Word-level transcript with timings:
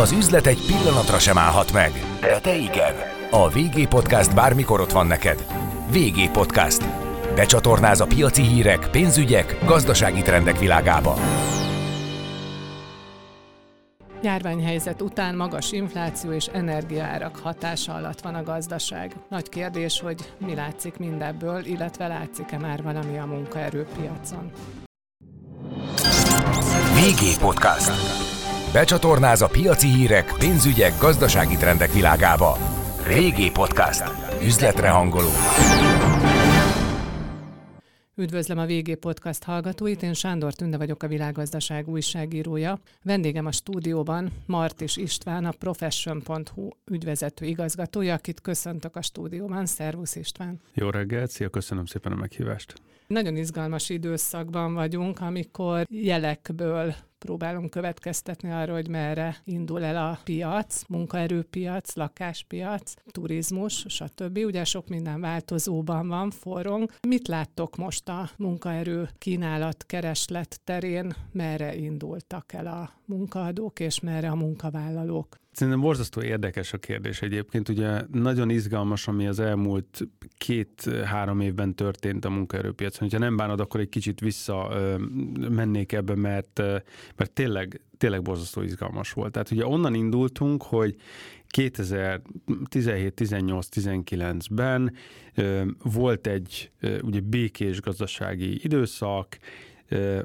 Az 0.00 0.12
üzlet 0.12 0.46
egy 0.46 0.66
pillanatra 0.66 1.18
sem 1.18 1.38
állhat 1.38 1.72
meg, 1.72 1.92
de 2.20 2.38
te 2.40 2.54
igen. 2.54 2.94
A 3.30 3.48
VG 3.48 3.88
Podcast 3.88 4.34
bármikor 4.34 4.80
ott 4.80 4.92
van 4.92 5.06
neked. 5.06 5.46
VG 5.90 6.30
Podcast. 6.30 6.84
Becsatornáz 7.34 8.00
a 8.00 8.06
piaci 8.06 8.42
hírek, 8.42 8.88
pénzügyek, 8.90 9.58
gazdasági 9.64 10.22
trendek 10.22 10.58
világába. 10.58 11.16
Járványhelyzet 14.22 15.02
után 15.02 15.34
magas 15.34 15.72
infláció 15.72 16.32
és 16.32 16.46
energiaárak 16.46 17.36
hatása 17.36 17.94
alatt 17.94 18.20
van 18.20 18.34
a 18.34 18.42
gazdaság. 18.42 19.12
Nagy 19.28 19.48
kérdés, 19.48 20.00
hogy 20.00 20.32
mi 20.38 20.54
látszik 20.54 20.96
mindebből, 20.96 21.64
illetve 21.64 22.06
látszik-e 22.06 22.58
már 22.58 22.82
valami 22.82 23.18
a 23.18 23.26
munkaerőpiacon. 23.26 24.50
VG 26.94 27.38
Podcast. 27.40 28.33
Becsatornáz 28.74 29.42
a 29.42 29.46
piaci 29.46 29.86
hírek, 29.86 30.32
pénzügyek, 30.38 30.98
gazdasági 31.00 31.56
trendek 31.56 31.92
világába. 31.92 32.56
VG 33.06 33.52
Podcast. 33.52 34.02
Üzletre 34.42 34.88
hangoló. 34.88 35.28
Üdvözlöm 38.14 38.58
a 38.58 38.66
VG 38.66 38.94
Podcast 38.94 39.42
hallgatóit, 39.42 40.02
én 40.02 40.12
Sándor 40.12 40.52
Tünde 40.52 40.76
vagyok 40.76 41.02
a 41.02 41.06
világgazdaság 41.06 41.88
újságírója. 41.88 42.78
Vendégem 43.02 43.46
a 43.46 43.52
stúdióban 43.52 44.32
Martis 44.46 44.96
István, 44.96 45.44
a 45.44 45.50
Profession.hu 45.58 46.68
ügyvezető 46.90 47.46
igazgatója, 47.46 48.14
akit 48.14 48.40
köszöntök 48.40 48.96
a 48.96 49.02
stúdióban. 49.02 49.66
Szervusz 49.66 50.16
István! 50.16 50.60
Jó 50.72 50.90
reggelt, 50.90 51.30
szia, 51.30 51.48
köszönöm 51.48 51.86
szépen 51.86 52.12
a 52.12 52.16
meghívást! 52.16 52.74
Nagyon 53.06 53.36
izgalmas 53.36 53.88
időszakban 53.88 54.74
vagyunk, 54.74 55.20
amikor 55.20 55.86
jelekből 55.90 56.94
próbálunk 57.24 57.70
következtetni 57.70 58.50
arra, 58.50 58.72
hogy 58.72 58.88
merre 58.88 59.36
indul 59.44 59.84
el 59.84 59.96
a 59.96 60.18
piac, 60.24 60.82
munkaerőpiac, 60.88 61.94
lakáspiac, 61.94 62.92
turizmus, 63.10 63.84
stb. 63.88 64.38
Ugye 64.38 64.64
sok 64.64 64.88
minden 64.88 65.20
változóban 65.20 66.08
van, 66.08 66.30
forrong. 66.30 66.90
Mit 67.08 67.28
láttok 67.28 67.76
most 67.76 68.08
a 68.08 68.30
munkaerő 68.38 69.08
kínálat, 69.18 69.86
kereslet 69.86 70.60
terén, 70.64 71.14
merre 71.32 71.76
indultak 71.76 72.52
el 72.52 72.66
a 72.66 72.92
munkaadók, 73.04 73.80
és 73.80 74.00
merre 74.00 74.30
a 74.30 74.34
munkavállalók? 74.34 75.42
Szerintem 75.54 75.82
borzasztó 75.82 76.22
érdekes 76.22 76.72
a 76.72 76.78
kérdés 76.78 77.22
egyébként. 77.22 77.68
Ugye 77.68 78.00
nagyon 78.12 78.50
izgalmas, 78.50 79.08
ami 79.08 79.26
az 79.26 79.38
elmúlt 79.38 80.08
két-három 80.36 81.40
évben 81.40 81.74
történt 81.74 82.24
a 82.24 82.30
munkaerőpiacon. 82.30 83.08
Ha 83.10 83.18
nem 83.18 83.36
bánod, 83.36 83.60
akkor 83.60 83.80
egy 83.80 83.88
kicsit 83.88 84.20
vissza 84.20 84.68
mennék 85.48 85.92
ebbe, 85.92 86.14
mert, 86.14 86.58
mert 87.16 87.30
tényleg, 87.32 87.80
tényleg 87.98 88.22
borzasztó 88.22 88.62
izgalmas 88.62 89.12
volt. 89.12 89.32
Tehát 89.32 89.50
ugye 89.50 89.66
onnan 89.66 89.94
indultunk, 89.94 90.62
hogy 90.62 90.96
2017, 91.46 93.14
18, 93.14 93.68
19-ben 93.72 94.94
volt 95.82 96.26
egy 96.26 96.70
ugye 97.02 97.20
békés 97.20 97.80
gazdasági 97.80 98.64
időszak, 98.64 99.38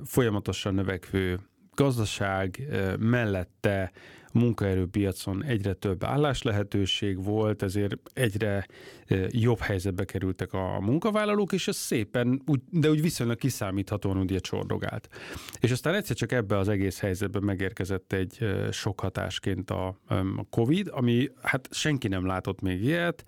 folyamatosan 0.03 0.73
növekvő 0.73 1.39
gazdaság, 1.75 2.67
mellette 2.99 3.91
munkaerőpiacon 4.33 5.43
egyre 5.43 5.73
több 5.73 6.03
álláslehetőség 6.03 7.23
volt, 7.23 7.63
ezért 7.63 7.95
egyre 8.13 8.67
jobb 9.29 9.59
helyzetbe 9.59 10.05
kerültek 10.05 10.53
a 10.53 10.79
munkavállalók, 10.79 11.51
és 11.51 11.67
ez 11.67 11.75
szépen, 11.75 12.41
de 12.69 12.89
úgy 12.89 13.01
viszonylag 13.01 13.37
kiszámíthatóan 13.37 14.17
ugye 14.17 14.39
csordogált. 14.39 15.09
És 15.59 15.71
aztán 15.71 15.93
egyszer 15.93 16.15
csak 16.15 16.31
ebbe 16.31 16.57
az 16.57 16.67
egész 16.67 16.99
helyzetbe 16.99 17.39
megérkezett 17.39 18.13
egy 18.13 18.37
sok 18.71 18.99
hatásként 18.99 19.71
a, 19.71 19.99
COVID, 20.49 20.89
ami 20.91 21.29
hát 21.41 21.67
senki 21.71 22.07
nem 22.07 22.25
látott 22.25 22.61
még 22.61 22.83
ilyet, 22.83 23.23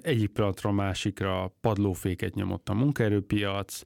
egyik 0.00 0.28
pillanatra 0.28 0.72
másikra 0.72 1.54
padlóféket 1.60 2.34
nyomott 2.34 2.68
a 2.68 2.74
munkaerőpiac, 2.74 3.80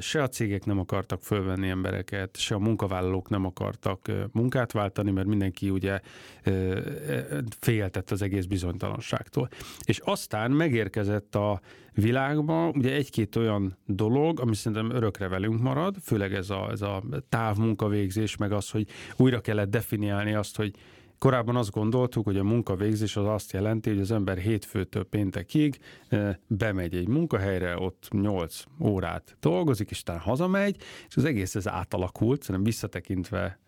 se 0.00 0.22
a 0.22 0.28
cégek 0.28 0.64
nem 0.64 0.78
akartak 0.78 1.22
fölvenni 1.22 1.68
embereket, 1.68 2.36
se 2.36 2.54
a 2.54 2.58
munkavállalók 2.58 3.28
nem 3.28 3.44
akartak 3.44 4.12
munkát 4.32 4.72
váltani, 4.72 5.10
mert 5.10 5.26
mindenki 5.26 5.55
ugye 5.62 6.00
féltett 7.58 8.10
az 8.10 8.22
egész 8.22 8.44
bizonytalanságtól. 8.44 9.48
És 9.84 9.98
aztán 9.98 10.50
megérkezett 10.50 11.34
a 11.34 11.60
világba 11.94 12.68
ugye 12.68 12.92
egy-két 12.92 13.36
olyan 13.36 13.78
dolog, 13.86 14.40
ami 14.40 14.54
szerintem 14.54 14.96
örökre 14.96 15.28
velünk 15.28 15.60
marad, 15.60 15.96
főleg 16.02 16.34
ez 16.34 16.50
a, 16.50 16.68
ez 16.70 16.82
a 16.82 17.02
távmunkavégzés, 17.28 18.36
meg 18.36 18.52
az, 18.52 18.70
hogy 18.70 18.88
újra 19.16 19.40
kellett 19.40 19.70
definiálni 19.70 20.34
azt, 20.34 20.56
hogy 20.56 20.74
Korábban 21.18 21.56
azt 21.56 21.70
gondoltuk, 21.70 22.24
hogy 22.24 22.36
a 22.36 22.44
munkavégzés 22.44 23.16
az 23.16 23.26
azt 23.26 23.52
jelenti, 23.52 23.90
hogy 23.90 24.00
az 24.00 24.10
ember 24.10 24.38
hétfőtől 24.38 25.04
péntekig 25.04 25.78
bemegy 26.46 26.94
egy 26.94 27.08
munkahelyre, 27.08 27.78
ott 27.78 28.08
8 28.10 28.62
órát 28.80 29.36
dolgozik, 29.40 29.90
és 29.90 30.00
utána 30.00 30.20
hazamegy, 30.20 30.76
és 31.08 31.16
az 31.16 31.24
egész 31.24 31.54
ez 31.54 31.68
átalakult, 31.68 32.40
szerintem 32.40 32.64
visszatekintve 32.64 33.58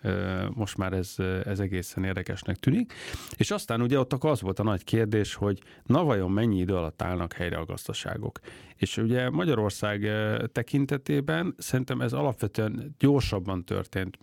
most 0.55 0.77
már 0.77 0.93
ez, 0.93 1.15
ez 1.45 1.61
egészen 1.61 2.05
érdekesnek 2.05 2.57
tűnik. 2.57 2.93
És 3.37 3.51
aztán 3.51 3.83
ugye 3.83 3.99
ott 3.99 4.13
az 4.13 4.41
volt 4.41 4.59
a 4.59 4.63
nagy 4.63 4.85
kérdés, 4.85 5.35
hogy 5.35 5.63
na 5.85 6.05
vajon 6.05 6.31
mennyi 6.31 6.59
idő 6.59 6.75
alatt 6.75 7.03
állnak 7.03 7.33
helyre 7.33 7.57
a 7.57 7.65
gazdaságok. 7.65 8.39
És 8.77 8.97
ugye 8.97 9.31
Magyarország 9.31 10.11
tekintetében 10.53 11.55
szerintem 11.59 12.01
ez 12.01 12.13
alapvetően 12.13 12.95
gyorsabban 12.99 13.65
történt, 13.65 14.19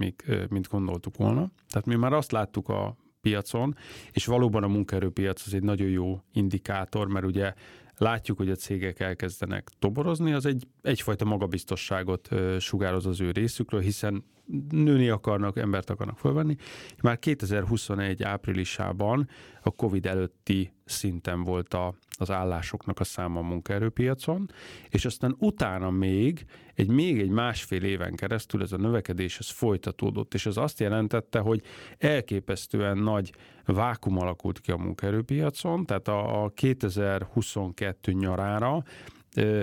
mint 0.49 0.69
gondoltuk 0.69 1.17
volna. 1.17 1.51
Tehát 1.69 1.87
mi 1.87 1.95
már 1.95 2.13
azt 2.13 2.31
láttuk 2.31 2.69
a 2.69 2.95
piacon, 3.25 3.75
és 4.11 4.25
valóban 4.25 4.63
a 4.63 4.67
munkaerőpiac 4.67 5.45
az 5.45 5.53
egy 5.53 5.63
nagyon 5.63 5.89
jó 5.89 6.21
indikátor, 6.33 7.07
mert 7.07 7.25
ugye 7.25 7.53
látjuk, 7.97 8.37
hogy 8.37 8.49
a 8.49 8.55
cégek 8.55 8.99
elkezdenek 8.99 9.69
toborozni, 9.79 10.33
az 10.33 10.45
egy, 10.45 10.67
egyfajta 10.81 11.25
magabiztosságot 11.25 12.29
sugároz 12.59 13.05
az 13.05 13.21
ő 13.21 13.31
részükről, 13.31 13.81
hiszen 13.81 14.23
nőni 14.69 15.09
akarnak, 15.09 15.57
embert 15.57 15.89
akarnak 15.89 16.17
fölvenni. 16.17 16.55
Már 17.01 17.19
2021 17.19 18.23
áprilisában 18.23 19.29
a 19.61 19.69
COVID 19.69 20.05
előtti 20.05 20.73
szinten 20.85 21.43
volt 21.43 21.73
a, 21.73 21.93
az 22.17 22.31
állásoknak 22.31 22.99
a 22.99 23.03
száma 23.03 23.39
a 23.39 23.43
munkaerőpiacon, 23.43 24.51
és 24.89 25.05
aztán 25.05 25.35
utána 25.39 25.89
még 25.89 26.45
egy 26.73 26.87
még 26.87 27.19
egy 27.19 27.29
másfél 27.29 27.83
éven 27.83 28.15
keresztül 28.15 28.61
ez 28.61 28.71
a 28.71 28.77
növekedés 28.77 29.39
ez 29.39 29.49
folytatódott, 29.49 30.33
és 30.33 30.45
ez 30.45 30.57
azt 30.57 30.79
jelentette, 30.79 31.39
hogy 31.39 31.61
elképesztően 31.97 32.97
nagy 32.97 33.33
vákum 33.65 34.17
alakult 34.17 34.59
ki 34.59 34.71
a 34.71 34.77
munkaerőpiacon, 34.77 35.85
tehát 35.85 36.07
a, 36.07 36.43
a 36.43 36.49
2022 36.49 38.11
nyarára 38.11 38.83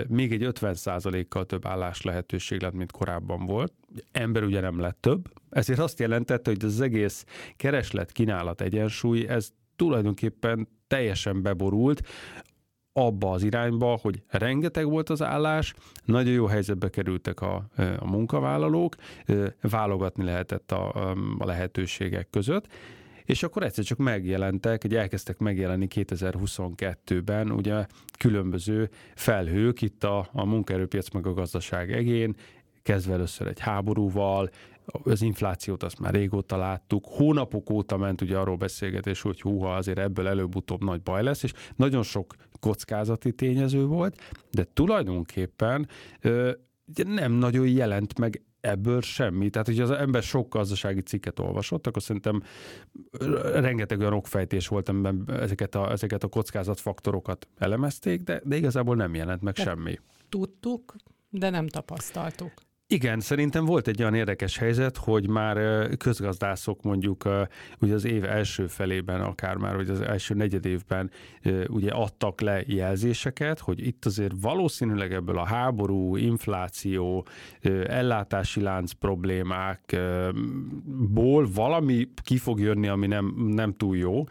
még 0.07 0.31
egy 0.31 0.45
50%-kal 0.59 1.45
több 1.45 1.67
állás 1.67 2.01
lehetőség 2.01 2.61
lett, 2.61 2.73
mint 2.73 2.91
korábban 2.91 3.45
volt. 3.45 3.73
Ember 4.11 4.43
ugye 4.43 4.59
nem 4.59 4.79
lett 4.79 4.97
több, 4.99 5.29
ezért 5.49 5.79
azt 5.79 5.99
jelentette, 5.99 6.49
hogy 6.49 6.65
az 6.65 6.81
egész 6.81 7.25
kereslet-kínálat 7.55 8.61
egyensúly, 8.61 9.27
ez 9.27 9.49
tulajdonképpen 9.75 10.67
teljesen 10.87 11.41
beborult, 11.41 12.07
abba 12.93 13.31
az 13.31 13.43
irányba, 13.43 13.99
hogy 14.01 14.23
rengeteg 14.27 14.85
volt 14.89 15.09
az 15.09 15.21
állás, 15.21 15.73
nagyon 16.05 16.33
jó 16.33 16.45
helyzetbe 16.45 16.89
kerültek 16.89 17.41
a, 17.41 17.65
a 17.99 18.09
munkavállalók, 18.09 18.95
válogatni 19.61 20.23
lehetett 20.23 20.71
a, 20.71 21.11
a 21.39 21.45
lehetőségek 21.45 22.29
között, 22.29 22.67
és 23.25 23.43
akkor 23.43 23.63
egyszer 23.63 23.83
csak 23.83 23.97
megjelentek, 23.97 24.81
hogy 24.81 24.95
elkezdtek 24.95 25.37
megjelenni 25.37 25.87
2022-ben 25.89 27.51
ugye 27.51 27.85
különböző 28.17 28.89
felhők 29.15 29.81
itt 29.81 30.03
a, 30.03 30.27
a 30.31 30.45
munkaerőpiac 30.45 31.09
meg 31.09 31.27
a 31.27 31.33
gazdaság 31.33 31.91
egén, 31.91 32.35
kezdve 32.81 33.13
először 33.13 33.47
egy 33.47 33.59
háborúval, 33.59 34.49
az 34.85 35.21
inflációt 35.21 35.83
azt 35.83 35.99
már 35.99 36.13
régóta 36.13 36.57
láttuk, 36.57 37.05
hónapok 37.07 37.69
óta 37.69 37.97
ment 37.97 38.21
ugye 38.21 38.37
arról 38.37 38.55
beszélgetés, 38.55 39.21
hogy 39.21 39.41
húha, 39.41 39.75
azért 39.75 39.97
ebből 39.97 40.27
előbb-utóbb 40.27 40.83
nagy 40.83 41.01
baj 41.01 41.23
lesz, 41.23 41.43
és 41.43 41.53
nagyon 41.75 42.03
sok 42.03 42.35
kockázati 42.59 43.33
tényező 43.33 43.85
volt, 43.85 44.17
de 44.51 44.67
tulajdonképpen 44.73 45.87
ö, 46.21 46.51
nem 47.05 47.31
nagyon 47.31 47.67
jelent 47.67 48.19
meg 48.19 48.41
ebből 48.63 49.01
semmi. 49.01 49.49
Tehát, 49.49 49.67
hogy 49.67 49.79
az 49.79 49.91
ember 49.91 50.23
sok 50.23 50.53
gazdasági 50.53 51.01
cikket 51.01 51.39
olvasott, 51.39 51.87
akkor 51.87 52.01
szerintem 52.01 52.43
rengeteg 53.53 53.99
olyan 53.99 54.13
okfejtés 54.13 54.67
volt, 54.67 54.89
amiben 54.89 55.23
ezeket 55.27 55.75
a, 55.75 55.91
ezeket 55.91 56.23
a 56.23 56.27
kockázatfaktorokat 56.27 57.47
elemezték, 57.57 58.21
de, 58.21 58.41
de 58.43 58.55
igazából 58.55 58.95
nem 58.95 59.15
jelent 59.15 59.41
meg 59.41 59.53
de 59.53 59.63
semmi. 59.63 59.99
Tudtuk, 60.29 60.95
de 61.29 61.49
nem 61.49 61.67
tapasztaltuk. 61.67 62.51
Igen, 62.93 63.19
szerintem 63.19 63.65
volt 63.65 63.87
egy 63.87 64.01
olyan 64.01 64.13
érdekes 64.13 64.57
helyzet, 64.57 64.97
hogy 64.97 65.29
már 65.29 65.87
közgazdászok 65.97 66.81
mondjuk 66.81 67.29
ugye 67.79 67.93
az 67.93 68.05
év 68.05 68.23
első 68.23 68.67
felében, 68.67 69.21
akár 69.21 69.55
már 69.55 69.75
vagy 69.75 69.89
az 69.89 70.01
első 70.01 70.33
negyed 70.33 70.65
évben 70.65 71.11
ugye 71.67 71.91
adtak 71.91 72.41
le 72.41 72.63
jelzéseket, 72.67 73.59
hogy 73.59 73.87
itt 73.87 74.05
azért 74.05 74.33
valószínűleg 74.41 75.13
ebből 75.13 75.37
a 75.37 75.45
háború, 75.45 76.15
infláció, 76.15 77.27
ellátási 77.85 78.61
lánc 78.61 78.91
problémákból 78.91 81.47
valami 81.53 82.07
ki 82.23 82.37
fog 82.37 82.59
jönni, 82.59 82.87
ami 82.87 83.07
nem, 83.07 83.33
nem 83.47 83.73
túl 83.73 83.97
jó. 83.97 84.23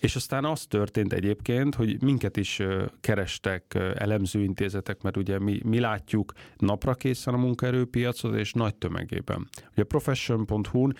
És 0.00 0.16
aztán 0.16 0.44
az 0.44 0.66
történt 0.66 1.12
egyébként, 1.12 1.74
hogy 1.74 2.02
minket 2.02 2.36
is 2.36 2.62
kerestek 3.00 3.78
elemzőintézetek, 3.94 5.02
mert 5.02 5.16
ugye 5.16 5.38
mi, 5.38 5.60
mi 5.64 5.80
látjuk 5.80 6.32
napra 6.56 6.94
készen 6.94 7.34
a 7.34 7.36
munkaerőpiacot, 7.36 8.34
és 8.34 8.52
nagy 8.52 8.74
tömegében. 8.74 9.48
Ugye 9.72 9.82
a 9.82 9.84
profession.hu-n 9.84 10.94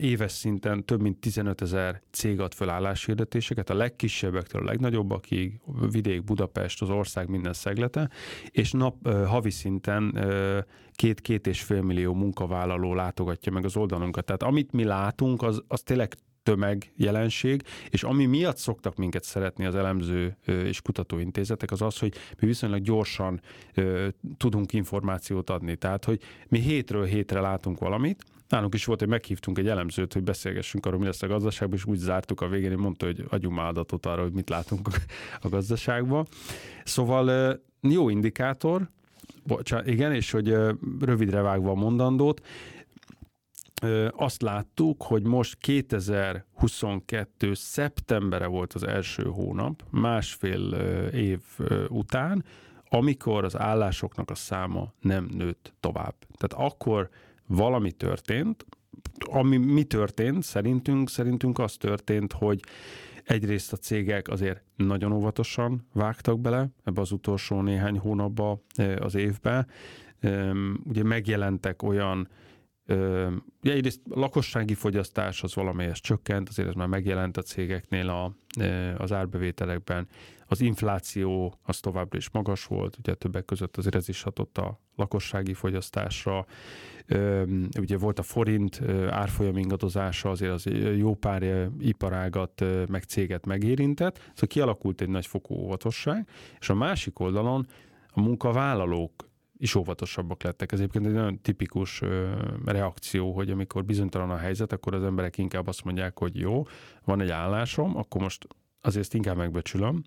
éves 0.00 0.32
szinten 0.32 0.84
több 0.84 1.00
mint 1.00 1.18
15 1.18 1.62
ezer 1.62 2.02
cég 2.10 2.40
ad 2.40 2.54
föl 2.54 2.68
álláshirdetéseket, 2.68 3.70
a 3.70 3.74
legkisebbektől 3.74 4.62
a 4.62 4.64
legnagyobbakig, 4.64 5.60
vidék, 5.90 6.24
Budapest, 6.24 6.82
az 6.82 6.90
ország 6.90 7.28
minden 7.28 7.52
szeglete, 7.52 8.10
és 8.50 8.72
nap, 8.72 9.08
havi 9.08 9.50
szinten 9.50 10.18
két-két 10.92 11.46
és 11.46 11.62
fél 11.62 11.82
millió 11.82 12.14
munkavállaló 12.14 12.94
látogatja 12.94 13.52
meg 13.52 13.64
az 13.64 13.76
oldalunkat. 13.76 14.24
Tehát 14.24 14.42
amit 14.42 14.72
mi 14.72 14.84
látunk, 14.84 15.42
az, 15.42 15.62
az 15.68 15.82
tényleg 15.82 16.14
tömegjelenség, 16.42 17.62
és 17.90 18.02
ami 18.02 18.26
miatt 18.26 18.56
szoktak 18.56 18.96
minket 18.96 19.24
szeretni 19.24 19.64
az 19.64 19.74
elemző 19.74 20.36
és 20.46 20.80
kutatóintézetek, 20.80 21.70
az 21.70 21.82
az, 21.82 21.98
hogy 21.98 22.14
mi 22.40 22.46
viszonylag 22.46 22.82
gyorsan 22.82 23.40
tudunk 24.36 24.72
információt 24.72 25.50
adni. 25.50 25.76
Tehát, 25.76 26.04
hogy 26.04 26.20
mi 26.48 26.58
hétről 26.58 27.04
hétre 27.04 27.40
látunk 27.40 27.78
valamit, 27.78 28.24
Nálunk 28.48 28.74
is 28.74 28.84
volt, 28.84 28.98
hogy 28.98 29.08
meghívtunk 29.08 29.58
egy 29.58 29.68
elemzőt, 29.68 30.12
hogy 30.12 30.22
beszélgessünk 30.22 30.86
arról, 30.86 30.98
mi 30.98 31.04
lesz 31.04 31.22
a 31.22 31.26
gazdaságban, 31.26 31.78
és 31.78 31.84
úgy 31.84 31.98
zártuk 31.98 32.40
a 32.40 32.48
végén, 32.48 32.68
hogy 32.68 32.78
mondta, 32.78 33.06
hogy 33.06 33.24
adjunk 33.28 33.56
már 33.56 33.66
adatot 33.66 34.06
arra, 34.06 34.22
hogy 34.22 34.32
mit 34.32 34.48
látunk 34.48 34.88
a 35.40 35.48
gazdaságban. 35.48 36.26
Szóval 36.84 37.58
jó 37.80 38.08
indikátor, 38.08 38.88
bocsánat, 39.46 39.86
igen, 39.86 40.12
és 40.12 40.30
hogy 40.30 40.56
rövidre 41.00 41.40
vágva 41.40 41.70
a 41.70 41.74
mondandót, 41.74 42.46
azt 44.10 44.42
láttuk, 44.42 45.02
hogy 45.02 45.22
most 45.22 45.58
2022. 45.58 47.54
szeptembere 47.54 48.46
volt 48.46 48.72
az 48.72 48.86
első 48.86 49.22
hónap, 49.22 49.84
másfél 49.90 50.72
év 51.12 51.40
után, 51.88 52.44
amikor 52.88 53.44
az 53.44 53.58
állásoknak 53.58 54.30
a 54.30 54.34
száma 54.34 54.92
nem 55.00 55.28
nőtt 55.34 55.72
tovább. 55.80 56.14
Tehát 56.36 56.66
akkor 56.66 57.08
valami 57.46 57.92
történt, 57.92 58.66
ami 59.18 59.56
mi 59.56 59.84
történt, 59.84 60.42
szerintünk, 60.42 61.10
szerintünk 61.10 61.58
az 61.58 61.76
történt, 61.76 62.32
hogy 62.32 62.60
egyrészt 63.24 63.72
a 63.72 63.76
cégek 63.76 64.28
azért 64.28 64.62
nagyon 64.76 65.12
óvatosan 65.12 65.86
vágtak 65.92 66.40
bele 66.40 66.68
ebbe 66.84 67.00
az 67.00 67.12
utolsó 67.12 67.60
néhány 67.60 67.98
hónapba 67.98 68.62
az 68.98 69.14
évbe. 69.14 69.66
Ugye 70.84 71.02
megjelentek 71.02 71.82
olyan 71.82 72.28
Ugye 73.62 73.72
egyrészt 73.72 74.00
a 74.10 74.18
lakossági 74.18 74.74
fogyasztás 74.74 75.42
az 75.42 75.54
valamelyest 75.54 76.02
csökkent, 76.02 76.48
azért 76.48 76.68
ez 76.68 76.74
már 76.74 76.86
megjelent 76.86 77.36
a 77.36 77.42
cégeknél 77.42 78.08
a, 78.08 78.34
az 78.96 79.12
árbevételekben. 79.12 80.08
Az 80.46 80.60
infláció 80.60 81.58
az 81.62 81.80
továbbra 81.80 82.18
is 82.18 82.30
magas 82.30 82.64
volt, 82.64 82.96
ugye 82.98 83.14
többek 83.14 83.44
között 83.44 83.76
azért 83.76 83.94
ez 83.94 84.08
is 84.08 84.22
hatott 84.22 84.58
a 84.58 84.80
lakossági 84.96 85.54
fogyasztásra. 85.54 86.46
Ugye 87.78 87.96
volt 87.98 88.18
a 88.18 88.22
forint 88.22 88.80
árfolyam 89.10 89.56
ingadozása, 89.56 90.30
azért 90.30 90.52
az 90.52 90.64
jó 90.96 91.14
pár 91.14 91.68
iparágat, 91.80 92.64
meg 92.88 93.02
céget 93.02 93.46
megérintett, 93.46 94.16
szóval 94.16 94.48
kialakult 94.48 95.00
egy 95.00 95.08
nagyfokú 95.08 95.54
óvatosság, 95.54 96.28
és 96.60 96.68
a 96.68 96.74
másik 96.74 97.18
oldalon 97.18 97.66
a 98.08 98.20
munkavállalók 98.20 99.30
is 99.62 99.74
óvatosabbak 99.74 100.42
lettek. 100.42 100.72
Ez 100.72 100.78
egyébként 100.78 101.06
egy 101.06 101.12
nagyon 101.12 101.40
tipikus 101.40 102.02
ö, 102.02 102.32
reakció, 102.64 103.32
hogy 103.32 103.50
amikor 103.50 103.84
bizonytalan 103.84 104.30
a 104.30 104.36
helyzet, 104.36 104.72
akkor 104.72 104.94
az 104.94 105.02
emberek 105.02 105.38
inkább 105.38 105.66
azt 105.66 105.84
mondják, 105.84 106.18
hogy 106.18 106.38
jó, 106.38 106.62
van 107.04 107.20
egy 107.20 107.30
állásom, 107.30 107.96
akkor 107.96 108.20
most 108.20 108.46
azért 108.80 109.04
ezt 109.04 109.14
inkább 109.14 109.36
megbecsülöm, 109.36 110.02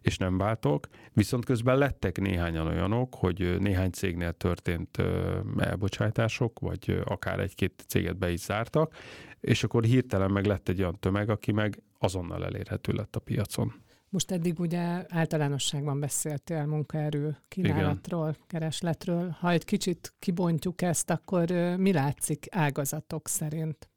és 0.00 0.16
nem 0.16 0.38
váltok. 0.38 0.88
Viszont 1.12 1.44
közben 1.44 1.78
lettek 1.78 2.20
néhányan 2.20 2.66
olyanok, 2.66 3.14
hogy 3.14 3.56
néhány 3.60 3.90
cégnél 3.90 4.32
történt 4.32 5.02
elbocsátások, 5.58 6.58
vagy 6.58 7.02
akár 7.04 7.40
egy-két 7.40 7.84
céget 7.88 8.16
be 8.16 8.30
is 8.30 8.40
zártak, 8.40 8.94
és 9.40 9.64
akkor 9.64 9.84
hirtelen 9.84 10.30
meg 10.30 10.46
lett 10.46 10.68
egy 10.68 10.80
olyan 10.80 10.98
tömeg, 11.00 11.30
aki 11.30 11.52
meg 11.52 11.82
azonnal 11.98 12.44
elérhető 12.44 12.92
lett 12.92 13.16
a 13.16 13.20
piacon. 13.20 13.85
Most 14.08 14.30
eddig 14.30 14.60
ugye 14.60 15.04
általánosságban 15.08 16.00
beszéltél 16.00 16.66
munkaerő 16.66 17.36
kínálatról, 17.48 18.28
Igen. 18.28 18.40
keresletről. 18.46 19.36
Ha 19.40 19.50
egy 19.50 19.64
kicsit 19.64 20.14
kibontjuk 20.18 20.82
ezt, 20.82 21.10
akkor 21.10 21.50
mi 21.76 21.92
látszik 21.92 22.46
ágazatok 22.50 23.28
szerint? 23.28 23.90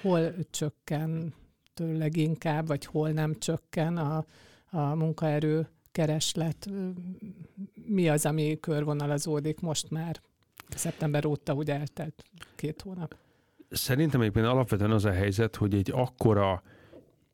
Hol 0.00 0.34
csökken 0.50 1.34
leginkább, 1.76 2.66
vagy 2.66 2.84
hol 2.84 3.10
nem 3.10 3.38
csökken 3.38 3.96
a, 3.96 4.24
a 4.70 4.94
munkaerő 4.94 5.68
kereslet? 5.92 6.70
Mi 7.86 8.08
az, 8.08 8.26
ami 8.26 8.58
körvonalazódik 8.60 9.60
most 9.60 9.90
már? 9.90 10.20
Szeptember 10.68 11.26
óta 11.26 11.54
ugye 11.54 11.78
eltelt 11.78 12.24
két 12.56 12.82
hónap. 12.82 13.16
Szerintem 13.70 14.20
egyébként 14.20 14.46
alapvetően 14.46 14.90
az 14.90 15.04
a 15.04 15.12
helyzet, 15.12 15.56
hogy 15.56 15.74
egy 15.74 15.90
akkora 15.94 16.62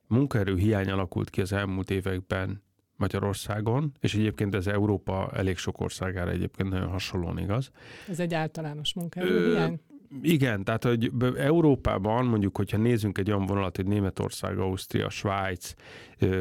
munkaerő 0.08 0.56
hiány 0.56 0.90
alakult 0.90 1.30
ki 1.30 1.40
az 1.40 1.52
elmúlt 1.52 1.90
években 1.90 2.62
Magyarországon, 2.96 3.92
és 4.00 4.14
egyébként 4.14 4.54
ez 4.54 4.66
Európa 4.66 5.30
elég 5.34 5.56
sok 5.56 5.80
országára 5.80 6.30
egyébként 6.30 6.70
nagyon 6.70 6.88
hasonlóan 6.88 7.38
igaz. 7.38 7.70
Ez 8.08 8.20
egy 8.20 8.34
általános 8.34 8.94
munkaerő 8.94 9.50
hiány? 9.50 9.80
Igen, 10.22 10.64
tehát 10.64 10.84
hogy 10.84 11.10
Európában 11.36 12.24
mondjuk, 12.24 12.56
hogyha 12.56 12.76
nézzünk 12.76 13.18
egy 13.18 13.30
olyan 13.30 13.46
vonalat, 13.46 13.76
hogy 13.76 13.86
Németország, 13.86 14.58
Ausztria, 14.58 15.08
Svájc, 15.08 15.74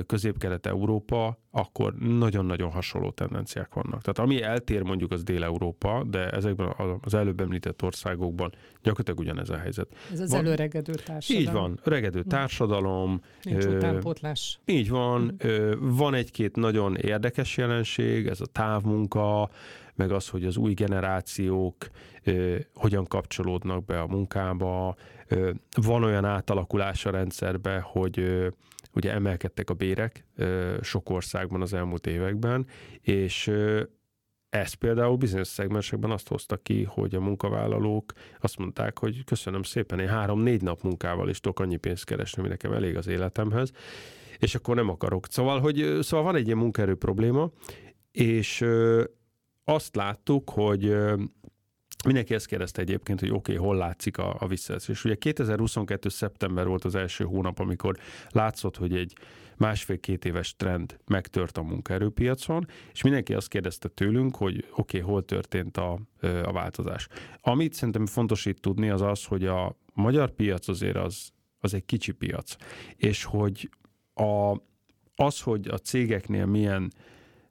Közép-Kelet-Európa, 0.06 1.38
akkor 1.52 1.94
nagyon-nagyon 1.96 2.72
hasonló 2.72 3.12
tendenciák 3.12 3.74
vannak. 3.74 4.02
Tehát 4.02 4.19
ami 4.19 4.42
eltér 4.42 4.81
mondjuk 4.81 5.12
az 5.12 5.24
Dél-Európa, 5.24 6.04
de 6.10 6.30
ezekben 6.30 6.74
az 7.02 7.14
előbb 7.14 7.40
említett 7.40 7.84
országokban 7.84 8.54
gyakorlatilag 8.81 9.19
ugyanez 9.19 9.50
a 9.50 9.58
helyzet. 9.58 9.88
Ez 10.12 10.19
az 10.19 10.31
van, 10.31 10.40
előregedő 10.40 10.94
társadalom. 10.94 11.48
Így 11.48 11.52
van, 11.52 11.80
öregedő 11.84 12.22
hm. 12.22 12.28
társadalom. 12.28 13.22
Nincs 13.42 13.64
ö, 13.64 13.75
utánpótlás. 13.75 14.60
Így 14.66 14.90
van, 14.90 15.36
hm. 15.40 15.48
ö, 15.48 15.75
van 15.80 16.14
egy-két 16.14 16.56
nagyon 16.56 16.96
érdekes 16.96 17.58
jelenség, 17.58 18.28
ez 18.28 18.42
a 18.42 18.46
távmunka, 18.46 19.50
meg 19.97 20.11
az, 20.11 20.27
hogy 20.27 20.45
az 20.45 20.57
új 20.57 20.73
generációk 20.73 21.75
hogyan 22.73 23.05
kapcsolódnak 23.05 23.85
be 23.85 23.99
a 23.99 24.07
munkába. 24.07 24.95
Van 25.81 26.03
olyan 26.03 26.25
átalakulás 26.25 27.05
a 27.05 27.11
rendszerbe, 27.11 27.79
hogy 27.79 28.47
ugye 28.94 29.11
emelkedtek 29.11 29.69
a 29.69 29.73
bérek 29.73 30.25
sok 30.81 31.09
országban 31.09 31.61
az 31.61 31.73
elmúlt 31.73 32.07
években, 32.07 32.68
és 33.01 33.51
ez 34.49 34.73
például 34.73 35.16
bizonyos 35.16 35.47
szegmensekben 35.47 36.11
azt 36.11 36.27
hozta 36.27 36.57
ki, 36.57 36.83
hogy 36.83 37.16
a 37.16 37.19
munkavállalók 37.19 38.13
azt 38.39 38.57
mondták, 38.57 38.99
hogy 38.99 39.23
köszönöm 39.23 39.63
szépen, 39.63 39.99
én 39.99 40.07
három-négy 40.07 40.61
nap 40.61 40.81
munkával 40.81 41.30
is 41.30 41.39
tudok 41.39 41.59
annyi 41.59 41.77
pénzt 41.77 42.06
keresni, 42.06 42.39
ami 42.39 42.49
nekem 42.49 42.73
elég 42.73 42.97
az 42.97 43.07
életemhez, 43.07 43.71
és 44.39 44.56
akkor 44.56 44.75
nem 44.75 44.89
akarok. 44.89 45.25
Szóval, 45.30 45.59
hogy, 45.59 45.97
szóval 46.01 46.25
van 46.25 46.35
egy 46.35 46.45
ilyen 46.45 46.57
munkaerő 46.57 46.95
probléma, 46.95 47.51
és 48.11 48.66
azt 49.69 49.95
láttuk, 49.95 50.50
hogy 50.50 50.95
Mindenki 52.06 52.33
ezt 52.33 52.47
kérdezte 52.47 52.81
egyébként, 52.81 53.19
hogy 53.19 53.30
oké, 53.30 53.54
okay, 53.54 53.66
hol 53.66 53.76
látszik 53.76 54.18
a, 54.18 54.36
a 54.40 54.47
visszaesés. 54.47 55.04
Ugye 55.04 55.16
2022. 55.16 56.09
szeptember 56.09 56.68
volt 56.68 56.86
az 56.86 56.95
első 56.95 57.24
hónap, 57.24 57.59
amikor 57.59 57.97
látszott, 58.30 58.78
hogy 58.78 58.95
egy 58.95 59.14
másfél-két 59.57 60.26
éves 60.26 60.56
trend 60.56 60.97
megtört 61.06 61.57
a 61.57 61.62
munkaerőpiacon, 61.62 62.68
és 62.94 63.02
mindenki 63.02 63.33
azt 63.33 63.47
kérdezte 63.47 63.88
tőlünk, 63.88 64.36
hogy 64.36 64.57
oké, 64.57 65.00
okay, 65.00 65.12
hol 65.12 65.26
történt 65.26 65.78
a, 65.78 66.00
a 66.44 66.52
változás. 66.52 67.07
Amit 67.42 67.74
szerintem 67.74 68.06
fontos 68.06 68.45
itt 68.45 68.62
tudni, 68.62 68.90
az 68.90 69.02
az, 69.02 69.26
hogy 69.26 69.45
a 69.45 69.78
magyar 69.94 70.31
piac 70.31 70.68
azért 70.68 70.97
az, 70.97 71.31
az 71.59 71.74
egy 71.74 71.86
kicsi 71.86 72.12
piac, 72.12 72.56
és 72.95 73.24
hogy 73.24 73.69
a, 74.14 74.57
az, 75.16 75.42
hogy 75.42 75.68
a 75.68 75.78
cégeknél 75.78 76.45
milyen 76.45 76.92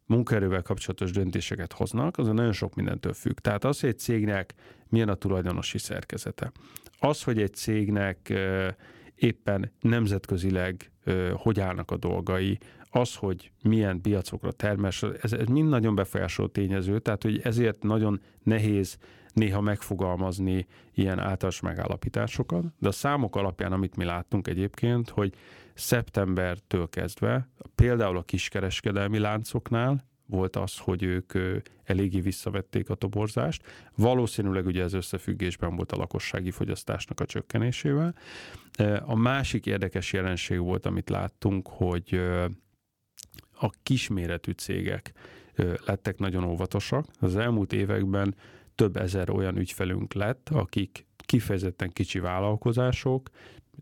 munkaerővel 0.07 0.63
kapcsolatos 0.63 1.11
döntéseket 1.11 1.73
hoznak, 1.73 2.19
az 2.19 2.27
nagyon 2.27 2.53
sok 2.53 2.75
mindentől 2.75 3.13
függ. 3.13 3.39
Tehát 3.39 3.65
az, 3.65 3.81
hogy 3.81 3.89
egy 3.89 3.99
cégnek 3.99 4.55
milyen 4.89 5.09
a 5.09 5.15
tulajdonosi 5.15 5.79
szerkezete. 5.79 6.53
Az, 6.99 7.23
hogy 7.23 7.41
egy 7.41 7.55
cégnek 7.55 8.33
éppen 9.15 9.73
nemzetközileg 9.81 10.91
hogy 11.35 11.61
állnak 11.61 11.91
a 11.91 11.97
dolgai, 11.97 12.59
az, 12.91 13.15
hogy 13.15 13.51
milyen 13.63 14.01
piacokra 14.01 14.53
termes, 14.53 15.03
ez, 15.03 15.33
ez 15.33 15.47
mind 15.47 15.69
nagyon 15.69 15.95
befolyásoló 15.95 16.49
tényező, 16.49 16.99
tehát 16.99 17.23
hogy 17.23 17.41
ezért 17.43 17.83
nagyon 17.83 18.21
nehéz 18.43 18.99
néha 19.33 19.61
megfogalmazni 19.61 20.67
ilyen 20.95 21.19
általános 21.19 21.61
megállapításokat, 21.61 22.65
de 22.79 22.89
a 22.89 22.93
számok 22.93 23.37
alapján, 23.37 23.73
amit 23.73 23.97
mi 23.97 24.05
láttunk 24.05 24.49
egyébként, 24.49 25.09
hogy 25.09 25.35
szeptembertől 25.77 26.89
kezdve, 26.89 27.49
például 27.75 28.17
a 28.17 28.23
kiskereskedelmi 28.23 29.19
láncoknál 29.19 30.05
volt 30.27 30.57
az, 30.57 30.79
hogy 30.79 31.03
ők 31.03 31.33
eléggé 31.85 32.21
visszavették 32.21 32.91
a 32.91 32.95
toborzást. 32.95 33.63
Valószínűleg 33.97 34.67
ugye 34.67 34.83
ez 34.83 34.93
összefüggésben 34.93 35.77
volt 35.77 35.93
a 35.93 35.97
lakossági 35.97 36.51
fogyasztásnak 36.51 37.21
a 37.21 37.27
csökkenésével. 37.27 38.15
A 39.01 39.15
másik 39.15 39.67
érdekes 39.67 40.13
jelenség 40.13 40.59
volt, 40.59 40.87
amit 40.87 41.11
láttunk, 41.11 41.69
hogy 41.69 42.21
a 43.59 43.71
kisméretű 43.83 44.51
cégek 44.51 45.13
lettek 45.87 46.19
nagyon 46.19 46.45
óvatosak. 46.45 47.07
Az 47.21 47.37
elmúlt 47.37 47.73
években 47.73 48.35
több 48.75 48.97
ezer 48.97 49.31
olyan 49.31 49.57
ügyfelünk 49.57 50.13
lett, 50.13 50.49
akik 50.49 51.07
kifejezetten 51.17 51.91
kicsi 51.91 52.19
vállalkozások, 52.19 53.31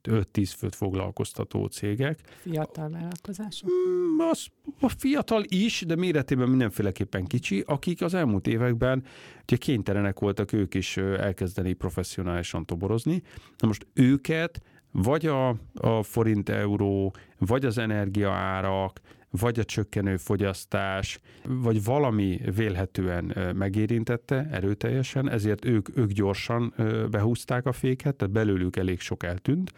5-10 0.03 0.53
főt 0.57 0.75
foglalkoztató 0.75 1.67
cégek. 1.67 2.19
Fiatal 2.41 2.89
vállalkozások? 2.91 3.71
Mm, 3.71 4.19
az, 4.31 4.47
a 4.81 4.89
fiatal 4.89 5.45
is, 5.49 5.83
de 5.87 5.97
méretében 5.97 6.49
mindenféleképpen 6.49 7.25
kicsi, 7.25 7.63
akik 7.67 8.03
az 8.03 8.15
elmúlt 8.15 8.47
években 8.47 9.05
ugye 9.43 9.57
kénytelenek 9.57 10.19
voltak 10.19 10.53
ők 10.53 10.75
is 10.75 10.97
elkezdeni 10.97 11.73
professzionálisan 11.73 12.67
toborozni. 12.67 13.23
Na 13.59 13.67
most 13.67 13.87
őket 13.93 14.63
vagy 14.91 15.27
a, 15.27 15.49
a 15.75 16.03
forint-euró, 16.03 17.15
vagy 17.39 17.65
az 17.65 17.79
energiaárak, 17.79 19.01
vagy 19.41 19.59
a 19.59 19.65
csökkenő 19.65 20.17
fogyasztás, 20.17 21.19
vagy 21.45 21.85
valami 21.85 22.41
vélhetően 22.57 23.55
megérintette 23.57 24.49
erőteljesen, 24.51 25.31
ezért 25.31 25.65
ők, 25.65 25.97
ők 25.97 26.11
gyorsan 26.11 26.75
behúzták 27.11 27.67
a 27.67 27.73
féket, 27.73 28.17
tehát 28.17 28.35
belőlük 28.35 28.77
elég 28.77 29.01
sok 29.01 29.23
eltűnt. 29.23 29.73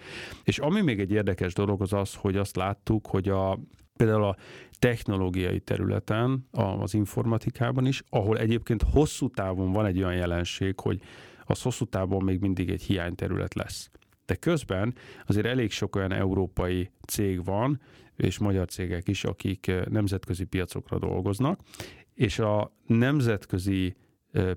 És 0.44 0.58
ami 0.58 0.80
még 0.80 1.00
egy 1.00 1.10
érdekes 1.10 1.52
dolog 1.54 1.82
az 1.82 1.92
az, 1.92 2.14
hogy 2.14 2.36
azt 2.36 2.56
láttuk, 2.56 3.06
hogy 3.06 3.28
a 3.28 3.58
például 3.96 4.24
a 4.24 4.36
technológiai 4.78 5.60
területen, 5.60 6.46
az 6.50 6.94
informatikában 6.94 7.86
is, 7.86 8.02
ahol 8.08 8.38
egyébként 8.38 8.82
hosszú 8.82 9.28
távon 9.30 9.72
van 9.72 9.86
egy 9.86 9.98
olyan 9.98 10.14
jelenség, 10.14 10.80
hogy 10.80 11.00
az 11.44 11.62
hosszú 11.62 11.84
távon 11.84 12.24
még 12.24 12.40
mindig 12.40 12.70
egy 12.70 12.82
hiányterület 12.82 13.54
lesz. 13.54 13.90
De 14.26 14.34
közben 14.34 14.94
azért 15.26 15.46
elég 15.46 15.70
sok 15.70 15.96
olyan 15.96 16.12
európai 16.12 16.90
cég 17.06 17.44
van, 17.44 17.80
és 18.16 18.38
magyar 18.38 18.68
cégek 18.68 19.08
is, 19.08 19.24
akik 19.24 19.72
nemzetközi 19.88 20.44
piacokra 20.44 20.98
dolgoznak, 20.98 21.60
és 22.14 22.38
a 22.38 22.76
nemzetközi 22.86 23.96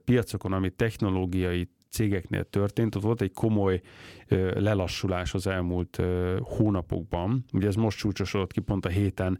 piacokon, 0.06 0.54
ami 0.54 0.70
technológiai 0.70 1.70
cégeknél 1.90 2.44
történt, 2.44 2.96
ott 2.96 3.02
volt 3.02 3.22
egy 3.22 3.34
komoly 3.34 3.82
lelassulás 4.54 5.34
az 5.34 5.48
elmúlt 5.48 6.02
hónapokban. 6.40 7.46
Ugye 7.54 7.68
ez 7.68 7.76
most 7.76 7.98
csúcsosodott 7.98 8.52
ki, 8.52 8.60
pont 8.60 8.86
a 8.86 8.90
héten 8.90 9.40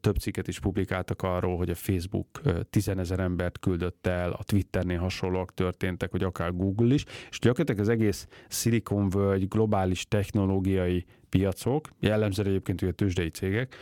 több 0.00 0.16
cikket 0.16 0.48
is 0.48 0.60
publikáltak 0.60 1.22
arról, 1.22 1.56
hogy 1.56 1.70
a 1.70 1.74
Facebook 1.74 2.40
tizenezer 2.70 3.20
embert 3.20 3.58
küldött 3.58 4.06
el, 4.06 4.32
a 4.32 4.42
Twitternél 4.42 4.98
hasonlóak 4.98 5.54
történtek, 5.54 6.10
hogy 6.10 6.22
akár 6.22 6.56
Google 6.56 6.94
is, 6.94 7.04
és 7.30 7.38
gyakorlatilag 7.38 7.80
az 7.80 7.88
egész 7.88 8.26
Silicon 8.48 9.08
Valley 9.08 9.46
globális 9.46 10.04
technológiai 10.04 11.04
piacok, 11.28 11.88
jellemzően 12.00 12.48
egyébként 12.48 12.82
ugye 12.82 12.92
tőzsdei 12.92 13.28
cégek, 13.28 13.76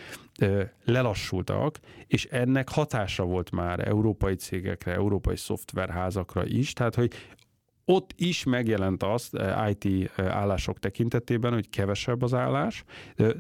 lelassultak, 0.84 1.78
és 2.06 2.24
ennek 2.24 2.68
hatása 2.68 3.24
volt 3.24 3.50
már 3.50 3.88
európai 3.88 4.34
cégekre, 4.34 4.92
európai 4.92 5.36
szoftverházakra 5.36 6.46
is, 6.46 6.72
tehát 6.72 6.94
hogy 6.94 7.12
ott 7.90 8.12
is 8.16 8.44
megjelent 8.44 9.02
az 9.02 9.28
eh, 9.32 9.70
IT 9.70 10.10
eh, 10.16 10.36
állások 10.36 10.78
tekintetében, 10.78 11.52
hogy 11.52 11.70
kevesebb 11.70 12.22
az 12.22 12.34
állás, 12.34 12.84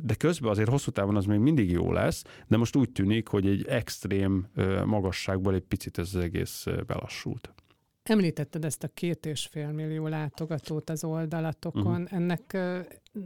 de 0.02 0.14
közben 0.18 0.50
azért 0.50 0.68
hosszú 0.68 0.90
távon 0.90 1.16
az 1.16 1.24
még 1.24 1.38
mindig 1.38 1.70
jó 1.70 1.92
lesz, 1.92 2.24
de 2.48 2.56
most 2.56 2.76
úgy 2.76 2.90
tűnik, 2.90 3.28
hogy 3.28 3.46
egy 3.46 3.66
extrém 3.66 4.46
eh, 4.54 4.84
magasságból 4.84 5.54
egy 5.54 5.62
picit 5.62 5.98
ez 5.98 6.14
az 6.14 6.20
egész 6.20 6.66
belassult. 6.86 7.52
Említetted 8.02 8.64
ezt 8.64 8.84
a 8.84 8.88
két 8.94 9.26
és 9.26 9.46
fél 9.50 9.70
millió 9.70 10.06
látogatót 10.06 10.90
az 10.90 11.04
oldalatokon. 11.04 12.02
Uh-huh. 12.02 12.12
Ennek 12.12 12.58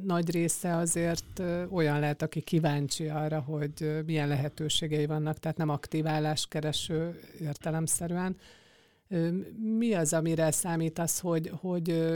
nagy 0.02 0.31
része 0.31 0.76
azért 0.76 1.43
olyan 1.71 2.00
lehet, 2.00 2.23
aki 2.23 2.40
kíváncsi 2.40 3.09
arra, 3.09 3.40
hogy 3.40 4.02
milyen 4.07 4.28
lehetőségei 4.28 5.07
vannak, 5.07 5.38
tehát 5.38 5.57
nem 5.57 5.69
aktív 5.69 6.07
álláskereső 6.07 7.21
értelemszerűen, 7.40 8.37
mi 9.78 9.94
az, 9.94 10.12
amire 10.12 10.50
számítasz, 10.50 11.20
hogy, 11.20 11.50
hogy 11.61 12.12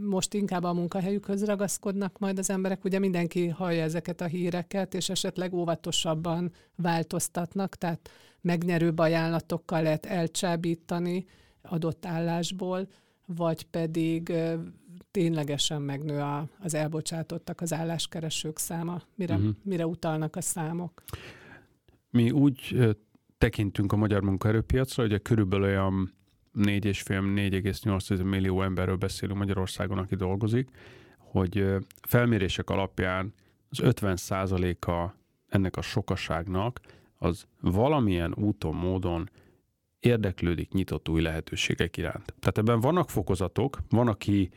most 0.00 0.34
inkább 0.34 0.64
a 0.64 0.72
munkahelyükhöz 0.72 1.44
ragaszkodnak 1.44 2.18
majd 2.18 2.38
az 2.38 2.50
emberek? 2.50 2.84
Ugye 2.84 2.98
mindenki 2.98 3.48
hallja 3.48 3.82
ezeket 3.82 4.20
a 4.20 4.26
híreket, 4.26 4.94
és 4.94 5.08
esetleg 5.08 5.54
óvatosabban 5.54 6.52
változtatnak, 6.76 7.74
tehát 7.74 8.10
megnyerőbb 8.40 8.98
ajánlatokkal 8.98 9.82
lehet 9.82 10.06
elcsábítani 10.06 11.24
adott 11.62 12.06
állásból, 12.06 12.88
vagy 13.26 13.66
pedig 13.66 14.32
ténylegesen 15.10 15.82
megnő 15.82 16.18
a, 16.18 16.48
az 16.60 16.74
elbocsátottak, 16.74 17.60
az 17.60 17.72
álláskeresők 17.72 18.58
száma? 18.58 19.02
Mire, 19.14 19.34
uh-huh. 19.34 19.50
mire 19.62 19.86
utalnak 19.86 20.36
a 20.36 20.40
számok? 20.40 21.02
Mi 22.10 22.30
úgy 22.30 22.76
tekintünk 23.38 23.92
a 23.92 23.96
magyar 23.96 24.22
munkaerőpiacra, 24.22 25.02
hogy 25.02 25.12
a 25.12 25.18
körülbelül 25.18 25.64
olyan 25.64 26.12
4,5-4,8 26.58 28.22
millió 28.22 28.62
emberről 28.62 28.96
beszélünk 28.96 29.38
Magyarországon, 29.38 29.98
aki 29.98 30.14
dolgozik, 30.14 30.68
hogy 31.18 31.64
felmérések 32.08 32.70
alapján 32.70 33.34
az 33.68 33.80
50 33.80 34.16
a 34.78 35.14
ennek 35.48 35.76
a 35.76 35.82
sokaságnak 35.82 36.80
az 37.18 37.46
valamilyen 37.60 38.34
úton, 38.34 38.74
módon 38.74 39.30
érdeklődik 39.98 40.72
nyitott 40.72 41.08
új 41.08 41.22
lehetőségek 41.22 41.96
iránt. 41.96 42.34
Tehát 42.38 42.58
ebben 42.58 42.80
vannak 42.80 43.10
fokozatok, 43.10 43.78
van, 43.88 44.08
aki 44.08 44.50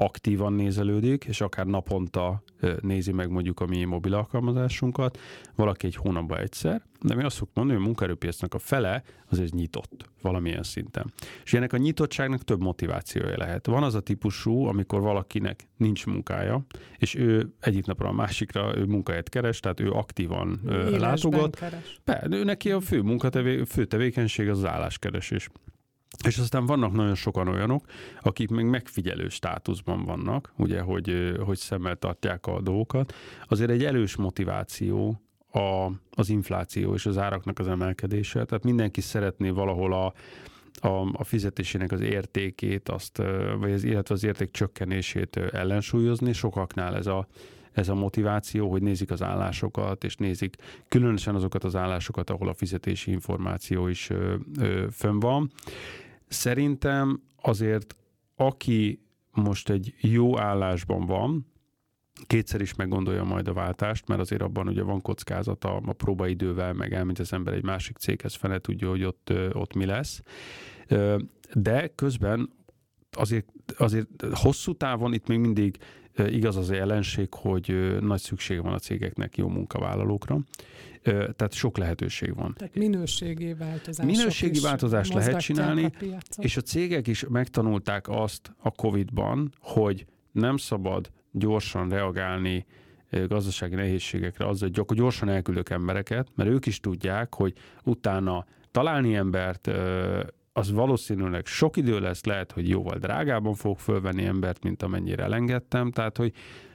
aktívan 0.00 0.52
nézelődik, 0.52 1.24
és 1.24 1.40
akár 1.40 1.66
naponta 1.66 2.42
nézi 2.80 3.12
meg 3.12 3.30
mondjuk 3.30 3.60
a 3.60 3.66
mi 3.66 3.84
mobil 3.84 4.14
alkalmazásunkat, 4.14 5.18
valaki 5.54 5.86
egy 5.86 5.96
hónapban 5.96 6.38
egyszer, 6.38 6.82
de 7.00 7.14
mi 7.14 7.22
azt 7.22 7.36
szoktuk 7.36 7.56
mondani, 7.56 7.76
hogy 7.76 7.86
a 7.86 7.88
munkaerőpiacnak 7.88 8.54
a 8.54 8.58
fele 8.58 9.02
azért 9.30 9.52
nyitott 9.52 10.10
valamilyen 10.22 10.62
szinten. 10.62 11.12
És 11.44 11.54
ennek 11.54 11.72
a 11.72 11.76
nyitottságnak 11.76 12.44
több 12.44 12.60
motivációja 12.60 13.36
lehet. 13.36 13.66
Van 13.66 13.82
az 13.82 13.94
a 13.94 14.00
típusú, 14.00 14.64
amikor 14.64 15.00
valakinek 15.00 15.68
nincs 15.76 16.06
munkája, 16.06 16.64
és 16.98 17.14
ő 17.14 17.54
egyik 17.60 17.86
napra 17.86 18.08
a 18.08 18.12
másikra 18.12 18.76
ő 18.76 18.84
munkahelyet 18.84 19.28
keres, 19.28 19.60
tehát 19.60 19.80
ő 19.80 19.90
aktívan 19.90 20.60
Élesben 20.64 21.00
látogat. 21.00 21.56
Keres. 21.56 22.00
Be, 22.04 22.26
ő 22.30 22.44
neki 22.44 22.70
a 22.70 22.80
fő 22.80 23.02
munkatevé, 23.02 23.64
fő 23.64 23.84
tevékenység 23.84 24.48
az, 24.48 24.58
az 24.58 24.64
álláskeresés. 24.64 25.48
És 26.24 26.38
aztán 26.38 26.66
vannak 26.66 26.92
nagyon 26.92 27.14
sokan 27.14 27.48
olyanok, 27.48 27.84
akik 28.20 28.50
még 28.50 28.64
megfigyelő 28.64 29.28
státuszban 29.28 30.04
vannak, 30.04 30.52
ugye, 30.56 30.80
hogy, 30.80 31.34
hogy 31.44 31.56
szemmel 31.58 31.96
tartják 31.96 32.46
a 32.46 32.60
dolgokat. 32.60 33.14
Azért 33.48 33.70
egy 33.70 33.84
elős 33.84 34.16
motiváció 34.16 35.20
a, 35.52 35.90
az 36.10 36.28
infláció 36.28 36.94
és 36.94 37.06
az 37.06 37.18
áraknak 37.18 37.58
az 37.58 37.68
emelkedése. 37.68 38.44
Tehát 38.44 38.64
mindenki 38.64 39.00
szeretné 39.00 39.50
valahol 39.50 39.92
a, 39.92 40.12
a, 40.88 41.08
a 41.12 41.24
fizetésének 41.24 41.92
az 41.92 42.00
értékét, 42.00 42.88
azt, 42.88 43.22
vagy 43.58 43.72
az, 43.72 43.84
illetve 43.84 44.14
az 44.14 44.24
érték 44.24 44.50
csökkenését 44.50 45.36
ellensúlyozni. 45.36 46.32
Sokaknál 46.32 46.96
ez 46.96 47.06
a, 47.06 47.26
ez 47.72 47.88
a 47.88 47.94
motiváció, 47.94 48.70
hogy 48.70 48.82
nézik 48.82 49.10
az 49.10 49.22
állásokat, 49.22 50.04
és 50.04 50.16
nézik 50.16 50.56
különösen 50.88 51.34
azokat 51.34 51.64
az 51.64 51.76
állásokat, 51.76 52.30
ahol 52.30 52.48
a 52.48 52.54
fizetési 52.54 53.10
információ 53.10 53.86
is 53.86 54.10
ö, 54.10 54.34
ö, 54.58 54.86
fönn 54.90 55.18
van. 55.18 55.50
Szerintem 56.30 57.22
azért, 57.42 57.94
aki 58.36 59.02
most 59.30 59.70
egy 59.70 59.94
jó 60.00 60.38
állásban 60.38 61.06
van, 61.06 61.46
kétszer 62.26 62.60
is 62.60 62.74
meggondolja 62.74 63.24
majd 63.24 63.48
a 63.48 63.52
váltást, 63.52 64.08
mert 64.08 64.20
azért 64.20 64.42
abban 64.42 64.68
ugye 64.68 64.82
van 64.82 65.00
kockázata 65.00 65.76
a 65.76 65.92
próbaidővel, 65.92 66.72
meg 66.72 66.92
elmegy 66.92 67.20
az 67.20 67.32
ember 67.32 67.54
egy 67.54 67.62
másik 67.62 67.96
céghez, 67.96 68.34
fene 68.34 68.58
tudja, 68.58 68.88
hogy 68.88 69.04
ott, 69.04 69.32
ott 69.52 69.74
mi 69.74 69.84
lesz. 69.84 70.22
De 71.54 71.88
közben 71.94 72.50
azért, 73.10 73.46
azért 73.76 74.08
hosszú 74.32 74.72
távon 74.72 75.12
itt 75.12 75.26
még 75.26 75.38
mindig 75.38 75.76
igaz 76.16 76.56
az 76.56 76.70
a 76.70 76.74
jelenség, 76.74 77.34
hogy 77.34 77.96
nagy 78.00 78.20
szükség 78.20 78.62
van 78.62 78.72
a 78.72 78.78
cégeknek 78.78 79.36
jó 79.36 79.48
munkavállalókra, 79.48 80.38
tehát 81.02 81.52
sok 81.52 81.78
lehetőség 81.78 82.34
van. 82.34 82.54
Tehát 82.56 82.74
minőségi 82.74 83.54
változás. 83.54 84.06
Minőségi 84.06 84.60
változást 84.60 85.14
lehet 85.14 85.40
csinálni, 85.40 85.84
a 85.84 86.14
és 86.38 86.56
a 86.56 86.60
cégek 86.60 87.06
is 87.06 87.24
megtanulták 87.28 88.08
azt 88.08 88.54
a 88.58 88.70
COVID-ban, 88.70 89.52
hogy 89.60 90.06
nem 90.32 90.56
szabad 90.56 91.10
gyorsan 91.32 91.88
reagálni 91.88 92.66
gazdasági 93.28 93.74
nehézségekre 93.74 94.46
azzal, 94.46 94.70
hogy 94.86 94.96
gyorsan 94.96 95.28
elküldök 95.28 95.70
embereket, 95.70 96.28
mert 96.34 96.50
ők 96.50 96.66
is 96.66 96.80
tudják, 96.80 97.34
hogy 97.34 97.52
utána 97.84 98.46
találni 98.70 99.14
embert, 99.14 99.70
az 100.52 100.70
valószínűleg 100.70 101.46
sok 101.46 101.76
idő 101.76 102.00
lesz, 102.00 102.24
lehet, 102.24 102.52
hogy 102.52 102.68
jóval 102.68 102.98
drágában 102.98 103.54
fog 103.54 103.78
fölvenni 103.78 104.24
embert, 104.24 104.62
mint 104.62 104.82
amennyire 104.82 105.22
elengedtem, 105.22 105.90
tehát 105.90 106.16
hogy 106.16 106.32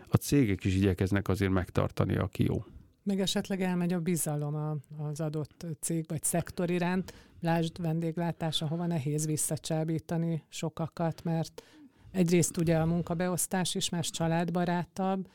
a 0.08 0.15
cégek 0.15 0.63
is 0.63 0.75
igyekeznek 0.75 1.27
azért 1.27 1.51
megtartani, 1.51 2.15
aki 2.15 2.44
jó. 2.44 2.65
Meg 3.05 3.19
esetleg 3.19 3.62
elmegy 3.62 3.93
a 3.93 4.00
bizalom 4.00 4.81
az 4.97 5.21
adott 5.21 5.65
cég 5.79 6.05
vagy 6.07 6.24
szektor 6.24 6.69
iránt. 6.69 7.13
Lásd 7.41 7.81
vendéglátás, 7.81 8.62
ahova 8.62 8.85
nehéz 8.85 9.25
visszacsábítani 9.25 10.43
sokakat, 10.50 11.24
mert 11.24 11.63
egyrészt 12.12 12.57
ugye 12.57 12.77
a 12.77 12.85
munkabeosztás 12.85 13.75
is 13.75 13.89
más 13.89 14.09
családbarátabb, 14.09 15.27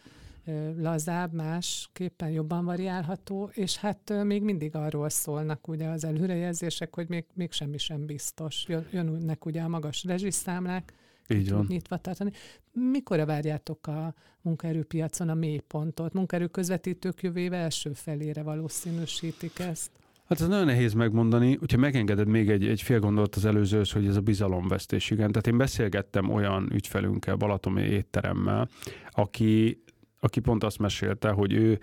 lazább, 0.77 1.33
másképpen 1.33 2.31
jobban 2.31 2.65
variálható, 2.65 3.51
és 3.53 3.77
hát 3.77 4.25
még 4.25 4.43
mindig 4.43 4.75
arról 4.75 5.09
szólnak 5.09 5.69
ugye 5.69 5.89
az 5.89 6.05
előrejelzések, 6.05 6.95
hogy 6.95 7.09
még, 7.09 7.25
még 7.35 7.53
semmi 7.53 7.79
sem 7.79 8.07
biztos. 8.07 8.65
Jön, 8.69 8.87
jönnek 8.91 9.45
ugye 9.45 9.63
a 9.63 9.69
magas 9.69 10.05
rezsiszámlák, 10.05 10.93
így 11.31 11.51
van. 11.51 11.67
nyitva 11.69 11.97
tartani. 11.97 12.31
Mikor 12.73 13.27
várjátok 13.27 13.87
a 13.87 14.15
munkaerőpiacon 14.43 15.29
a 15.29 15.35
mélypontot? 15.35 16.13
Munkaerő 16.13 16.47
közvetítők 16.47 17.23
jövő 17.23 17.41
éve 17.41 17.57
első 17.57 17.93
felére 17.93 18.43
valószínűsítik 18.43 19.59
ezt? 19.59 19.91
Hát 20.31 20.41
ez 20.41 20.49
nagyon 20.49 20.65
nehéz 20.65 20.93
megmondani, 20.93 21.57
hogyha 21.57 21.79
megengeded 21.79 22.27
még 22.29 22.51
egy, 22.51 22.67
egy 22.67 22.83
fél 22.83 22.99
gondolat 22.99 23.35
az 23.35 23.45
előzőhöz, 23.45 23.91
hogy 23.91 24.07
ez 24.07 24.17
a 24.17 24.21
bizalomvesztés, 24.21 25.11
igen. 25.11 25.33
Tehát 25.33 25.47
én 25.47 25.57
beszélgettem 25.57 26.31
olyan 26.31 26.69
ügyfelünkkel, 26.73 27.37
Balatomi 27.37 27.83
étteremmel, 27.83 28.69
aki, 29.11 29.83
aki 30.21 30.41
pont 30.41 30.65
azt 30.65 30.79
mesélte, 30.79 31.31
hogy 31.31 31.53
ő 31.53 31.81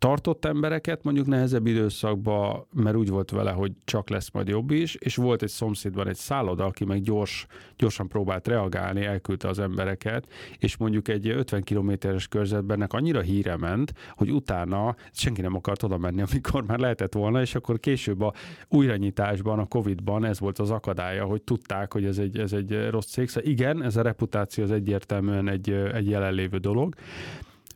tartott 0.00 0.44
embereket 0.44 1.02
mondjuk 1.04 1.26
nehezebb 1.26 1.66
időszakban, 1.66 2.66
mert 2.72 2.96
úgy 2.96 3.08
volt 3.08 3.30
vele, 3.30 3.50
hogy 3.50 3.72
csak 3.84 4.08
lesz 4.08 4.30
majd 4.32 4.48
jobb 4.48 4.70
is, 4.70 4.94
és 4.94 5.16
volt 5.16 5.42
egy 5.42 5.48
szomszédban 5.48 6.08
egy 6.08 6.16
szálloda, 6.16 6.64
aki 6.64 6.84
meg 6.84 7.02
gyors, 7.02 7.46
gyorsan 7.76 8.08
próbált 8.08 8.48
reagálni, 8.48 9.04
elküldte 9.04 9.48
az 9.48 9.58
embereket, 9.58 10.26
és 10.58 10.76
mondjuk 10.76 11.08
egy 11.08 11.28
50 11.28 11.62
kilométeres 11.62 12.28
körzetben 12.28 12.82
annyira 12.82 13.20
híre 13.20 13.56
ment, 13.56 13.92
hogy 14.14 14.32
utána 14.32 14.96
senki 15.12 15.40
nem 15.40 15.54
akart 15.54 15.82
oda 15.82 15.98
menni, 15.98 16.22
amikor 16.30 16.64
már 16.66 16.78
lehetett 16.78 17.14
volna, 17.14 17.40
és 17.40 17.54
akkor 17.54 17.80
később 17.80 18.20
a 18.20 18.32
újranyitásban, 18.68 19.58
a 19.58 19.66
Covid-ban 19.66 20.24
ez 20.24 20.40
volt 20.40 20.58
az 20.58 20.70
akadálya, 20.70 21.24
hogy 21.24 21.42
tudták, 21.42 21.92
hogy 21.92 22.04
ez 22.04 22.18
egy, 22.18 22.38
ez 22.38 22.52
egy 22.52 22.88
rossz 22.90 23.06
cég. 23.06 23.28
Szóval 23.28 23.50
igen, 23.50 23.82
ez 23.82 23.96
a 23.96 24.02
reputáció 24.02 24.64
az 24.64 24.70
egyértelműen 24.70 25.48
egy, 25.48 25.70
egy 25.70 26.08
jelenlévő 26.08 26.58
dolog, 26.58 26.94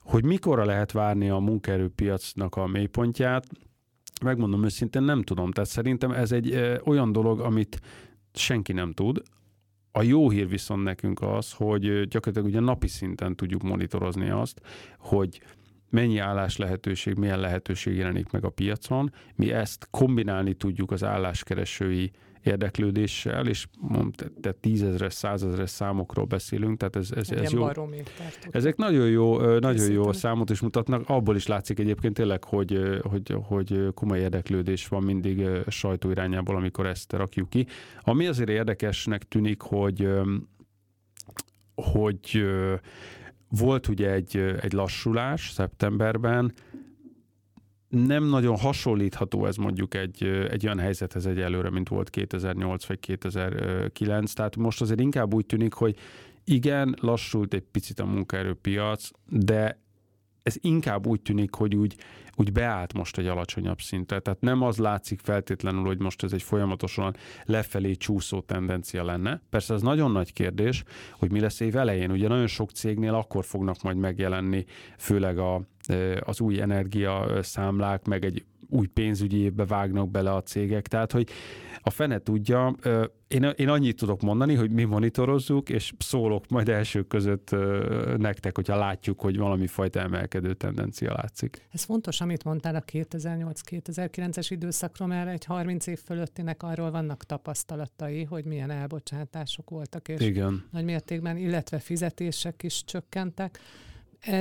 hogy 0.05 0.25
mikorra 0.25 0.65
lehet 0.65 0.93
várni 0.93 1.29
a 1.29 1.39
munkaerőpiacnak 1.39 2.57
a 2.57 2.67
mélypontját, 2.67 3.47
megmondom 4.23 4.65
őszintén, 4.65 5.03
nem 5.03 5.23
tudom. 5.23 5.51
Tehát 5.51 5.71
szerintem 5.71 6.11
ez 6.11 6.33
egy 6.33 6.53
ö, 6.53 6.77
olyan 6.85 7.13
dolog, 7.13 7.41
amit 7.41 7.81
senki 8.33 8.73
nem 8.73 8.93
tud. 8.93 9.23
A 9.93 10.03
jó 10.03 10.31
hír 10.31 10.49
viszont 10.49 10.83
nekünk 10.83 11.23
az, 11.23 11.53
hogy 11.53 11.83
gyakorlatilag 12.09 12.45
ugye 12.45 12.61
napi 12.61 12.89
szinten 12.89 13.37
tudjuk 13.37 13.63
monitorozni 13.63 14.31
azt, 14.31 14.61
hogy 14.99 15.41
mennyi 15.95 16.19
állás 16.19 16.57
lehetőség, 16.57 17.17
milyen 17.17 17.41
lehetőség 17.41 17.97
jelenik 17.97 18.31
meg 18.31 18.45
a 18.45 18.51
piacon. 18.51 19.13
Mi 19.35 19.53
ezt 19.53 19.87
kombinálni 19.91 20.55
tudjuk 20.55 20.91
az 20.91 21.05
álláskeresői 21.05 22.11
érdeklődéssel, 22.43 23.47
és 23.47 23.67
te 24.41 24.53
tízezres, 24.53 25.13
százezres 25.13 25.71
számokról 25.71 26.25
beszélünk, 26.25 26.79
tehát 26.79 26.97
ez, 26.97 27.11
ez, 27.11 27.31
ez 27.31 27.53
jó. 27.53 27.69
Ezek 28.51 28.77
nagyon 28.77 29.09
jó, 29.09 29.59
nagyon 29.59 29.91
jó 29.91 30.13
számot 30.13 30.51
is 30.51 30.61
mutatnak, 30.61 31.09
abból 31.09 31.37
is 31.37 31.47
látszik 31.47 31.79
egyébként 31.79 32.15
tényleg, 32.15 32.45
hogy, 32.45 33.01
hogy, 33.03 33.37
hogy 33.43 33.89
komoly 33.95 34.19
érdeklődés 34.19 34.89
van 34.89 35.03
mindig 35.03 35.47
sajtó 35.69 36.11
irányából, 36.11 36.57
amikor 36.57 36.87
ezt 36.87 37.13
rakjuk 37.13 37.49
ki. 37.49 37.67
Ami 38.01 38.27
azért 38.27 38.49
érdekesnek 38.49 39.23
tűnik, 39.23 39.61
hogy 39.61 40.09
hogy 41.75 42.45
volt 43.57 43.89
ugye 43.89 44.11
egy, 44.11 44.37
egy 44.37 44.73
lassulás 44.73 45.51
szeptemberben, 45.51 46.53
nem 47.89 48.25
nagyon 48.25 48.57
hasonlítható 48.57 49.47
ez 49.47 49.57
mondjuk 49.57 49.95
egy, 49.95 50.23
egy 50.51 50.65
olyan 50.65 50.79
helyzethez 50.79 51.27
egyelőre, 51.27 51.71
mint 51.71 51.89
volt 51.89 52.11
2008 52.11 52.85
vagy 52.85 53.01
2009. 53.01 54.33
Tehát 54.33 54.57
most 54.57 54.81
azért 54.81 55.01
inkább 55.01 55.35
úgy 55.35 55.47
tűnik, 55.47 55.73
hogy 55.73 55.97
igen, 56.45 56.97
lassult 57.01 57.55
egy 57.55 57.65
picit 57.71 58.01
a 58.01 58.05
munkaerőpiac, 58.05 59.09
de 59.29 59.84
ez 60.45 60.57
inkább 60.61 61.07
úgy 61.07 61.21
tűnik, 61.21 61.55
hogy 61.55 61.75
úgy, 61.75 61.97
úgy 62.37 62.53
beállt 62.53 62.93
most 62.93 63.19
egy 63.19 63.27
alacsonyabb 63.27 63.81
szintre. 63.81 64.19
Tehát 64.19 64.41
nem 64.41 64.63
az 64.63 64.79
látszik 64.79 65.21
feltétlenül, 65.21 65.85
hogy 65.85 65.99
most 65.99 66.23
ez 66.23 66.33
egy 66.33 66.43
folyamatosan 66.43 67.17
lefelé 67.45 67.95
csúszó 67.95 68.41
tendencia 68.41 69.05
lenne. 69.05 69.41
Persze 69.51 69.75
ez 69.75 69.83
nagyon 69.83 70.11
nagy 70.11 70.33
kérdés, 70.33 70.83
hogy 71.19 71.31
mi 71.31 71.41
lesz 71.41 71.61
év 71.61 71.77
elején. 71.77 72.11
Ugye 72.11 72.29
nagyon 72.29 72.47
sok 72.47 72.71
cégnél 72.71 73.15
akkor 73.15 73.45
fognak 73.45 73.83
majd 73.83 73.97
megjelenni, 73.97 74.65
főleg 74.99 75.39
a, 75.39 75.63
az 76.21 76.41
új 76.41 76.61
energia 76.61 77.43
számlák, 77.43 78.07
meg 78.07 78.25
egy 78.25 78.45
új 78.69 78.87
pénzügyi 78.87 79.37
évbe 79.37 79.65
vágnak 79.65 80.11
bele 80.11 80.35
a 80.35 80.43
cégek. 80.43 80.89
Tehát, 80.89 81.13
hogy 81.13 81.29
a 81.81 81.91
fene 81.91 82.19
tudja, 82.19 82.75
én, 83.29 83.43
én 83.57 83.69
annyit 83.69 83.97
tudok 83.97 84.21
mondani, 84.21 84.55
hogy 84.55 84.71
mi 84.71 84.85
monitorozzuk, 84.85 85.69
és 85.69 85.93
szólok 85.99 86.49
majd 86.49 86.69
elsők 86.69 87.07
között 87.07 87.51
nektek, 88.17 88.57
hogyha 88.57 88.77
látjuk, 88.77 89.21
hogy 89.21 89.39
valami 89.39 89.67
fajta 89.67 90.01
emelkedő 90.01 90.55
tendencia 90.55 91.13
látszik. 91.13 91.67
Ez 91.73 91.83
fontos, 91.83 92.21
amit 92.21 92.45
mondtál 92.45 92.75
a 92.75 92.83
2008-2009-es 92.93 94.47
időszakról, 94.49 95.09
mert 95.09 95.29
egy 95.29 95.45
30 95.45 95.87
év 95.87 95.99
fölöttinek 96.05 96.63
arról 96.63 96.91
vannak 96.91 97.25
tapasztalatai, 97.25 98.25
hogy 98.25 98.45
milyen 98.45 98.71
elbocsátások 98.71 99.71
voltak, 99.71 100.09
és 100.09 100.21
Igen. 100.21 100.65
nagy 100.71 100.85
mértékben, 100.85 101.37
illetve 101.37 101.79
fizetések 101.79 102.63
is 102.63 102.85
csökkentek. 102.85 103.59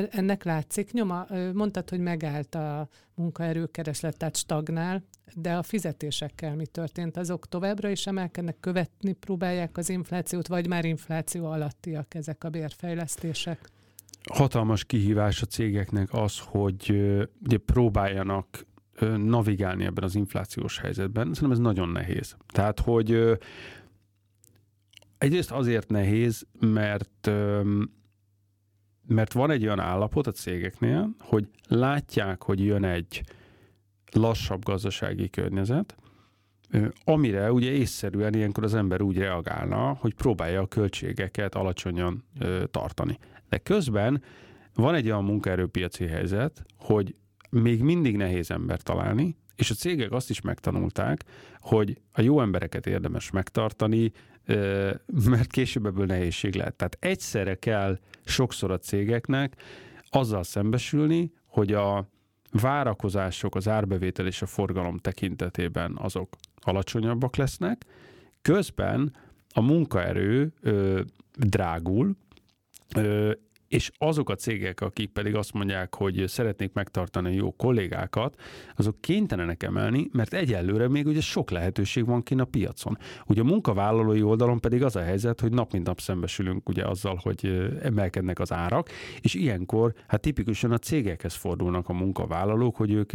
Ennek 0.09 0.43
látszik 0.43 0.91
nyoma? 0.91 1.25
Mondtad, 1.53 1.89
hogy 1.89 1.99
megállt 1.99 2.55
a 2.55 2.87
munkaerőkereslet, 3.15 4.17
tehát 4.17 4.35
stagnál, 4.35 5.03
de 5.35 5.53
a 5.53 5.63
fizetésekkel 5.63 6.55
mi 6.55 6.65
történt? 6.65 7.17
Azok 7.17 7.47
továbbra 7.47 7.89
is 7.89 8.07
emelkednek, 8.07 8.59
követni 8.59 9.13
próbálják 9.13 9.77
az 9.77 9.89
inflációt, 9.89 10.47
vagy 10.47 10.67
már 10.67 10.85
infláció 10.85 11.45
alattiak 11.45 12.15
ezek 12.15 12.43
a 12.43 12.49
bérfejlesztések? 12.49 13.69
Hatalmas 14.33 14.85
kihívás 14.85 15.41
a 15.41 15.45
cégeknek 15.45 16.13
az, 16.13 16.39
hogy 16.39 16.89
ugye 17.45 17.57
próbáljanak 17.57 18.65
navigálni 19.17 19.85
ebben 19.85 20.03
az 20.03 20.15
inflációs 20.15 20.79
helyzetben. 20.79 21.23
Szerintem 21.23 21.51
ez 21.51 21.57
nagyon 21.57 21.89
nehéz. 21.89 22.35
Tehát, 22.47 22.79
hogy 22.79 23.39
egyrészt 25.17 25.51
azért 25.51 25.89
nehéz, 25.89 26.45
mert 26.59 27.31
mert 29.07 29.33
van 29.33 29.51
egy 29.51 29.63
olyan 29.63 29.79
állapot 29.79 30.27
a 30.27 30.31
cégeknél, 30.31 31.09
hogy 31.19 31.47
látják, 31.67 32.43
hogy 32.43 32.65
jön 32.65 32.83
egy 32.83 33.23
lassabb 34.11 34.63
gazdasági 34.63 35.29
környezet, 35.29 35.95
amire 37.03 37.51
ugye 37.51 37.71
észszerűen 37.71 38.33
ilyenkor 38.33 38.63
az 38.63 38.73
ember 38.73 39.01
úgy 39.01 39.17
reagálna, 39.17 39.97
hogy 39.99 40.13
próbálja 40.13 40.61
a 40.61 40.67
költségeket 40.67 41.55
alacsonyan 41.55 42.23
tartani. 42.71 43.17
De 43.49 43.57
közben 43.57 44.23
van 44.73 44.95
egy 44.95 45.05
olyan 45.05 45.23
munkaerőpiaci 45.23 46.07
helyzet, 46.07 46.65
hogy 46.77 47.15
még 47.49 47.81
mindig 47.81 48.17
nehéz 48.17 48.51
ember 48.51 48.81
találni, 48.81 49.37
és 49.55 49.69
a 49.69 49.73
cégek 49.73 50.11
azt 50.11 50.29
is 50.29 50.41
megtanulták, 50.41 51.23
hogy 51.59 52.01
a 52.11 52.21
jó 52.21 52.41
embereket 52.41 52.87
érdemes 52.87 53.31
megtartani, 53.31 54.11
mert 55.27 55.51
később 55.51 55.85
ebből 55.85 56.05
nehézség 56.05 56.55
lehet. 56.55 56.75
Tehát 56.75 56.97
egyszerre 56.99 57.55
kell 57.55 57.99
sokszor 58.23 58.71
a 58.71 58.77
cégeknek 58.77 59.55
azzal 60.09 60.43
szembesülni, 60.43 61.31
hogy 61.45 61.73
a 61.73 62.09
várakozások, 62.51 63.55
az 63.55 63.67
árbevétel 63.67 64.27
és 64.27 64.41
a 64.41 64.45
forgalom 64.45 64.97
tekintetében 64.97 65.97
azok 65.97 66.35
alacsonyabbak 66.61 67.35
lesznek, 67.35 67.85
közben 68.41 69.15
a 69.53 69.61
munkaerő 69.61 70.53
ö, 70.61 71.01
drágul, 71.37 72.15
ö, 72.95 73.31
és 73.73 73.91
azok 73.97 74.29
a 74.29 74.35
cégek, 74.35 74.81
akik 74.81 75.09
pedig 75.09 75.35
azt 75.35 75.53
mondják, 75.53 75.95
hogy 75.95 76.23
szeretnék 76.27 76.73
megtartani 76.73 77.35
jó 77.35 77.51
kollégákat, 77.51 78.41
azok 78.75 79.01
kénytelenek 79.01 79.63
emelni, 79.63 80.09
mert 80.11 80.33
egyelőre 80.33 80.87
még 80.87 81.07
ugye 81.07 81.21
sok 81.21 81.51
lehetőség 81.51 82.05
van 82.05 82.23
kint 82.23 82.41
a 82.41 82.45
piacon. 82.45 82.97
Ugye 83.25 83.41
a 83.41 83.43
munkavállalói 83.43 84.21
oldalon 84.21 84.59
pedig 84.59 84.83
az 84.83 84.95
a 84.95 85.01
helyzet, 85.01 85.39
hogy 85.39 85.51
nap 85.51 85.71
mint 85.71 85.85
nap 85.85 85.99
szembesülünk 85.99 86.69
ugye 86.69 86.83
azzal, 86.83 87.19
hogy 87.21 87.71
emelkednek 87.81 88.39
az 88.39 88.51
árak, 88.51 88.89
és 89.21 89.33
ilyenkor 89.33 89.93
hát 90.07 90.21
tipikusan 90.21 90.71
a 90.71 90.77
cégekhez 90.77 91.33
fordulnak 91.33 91.89
a 91.89 91.93
munkavállalók, 91.93 92.75
hogy 92.75 92.91
ők 92.91 93.11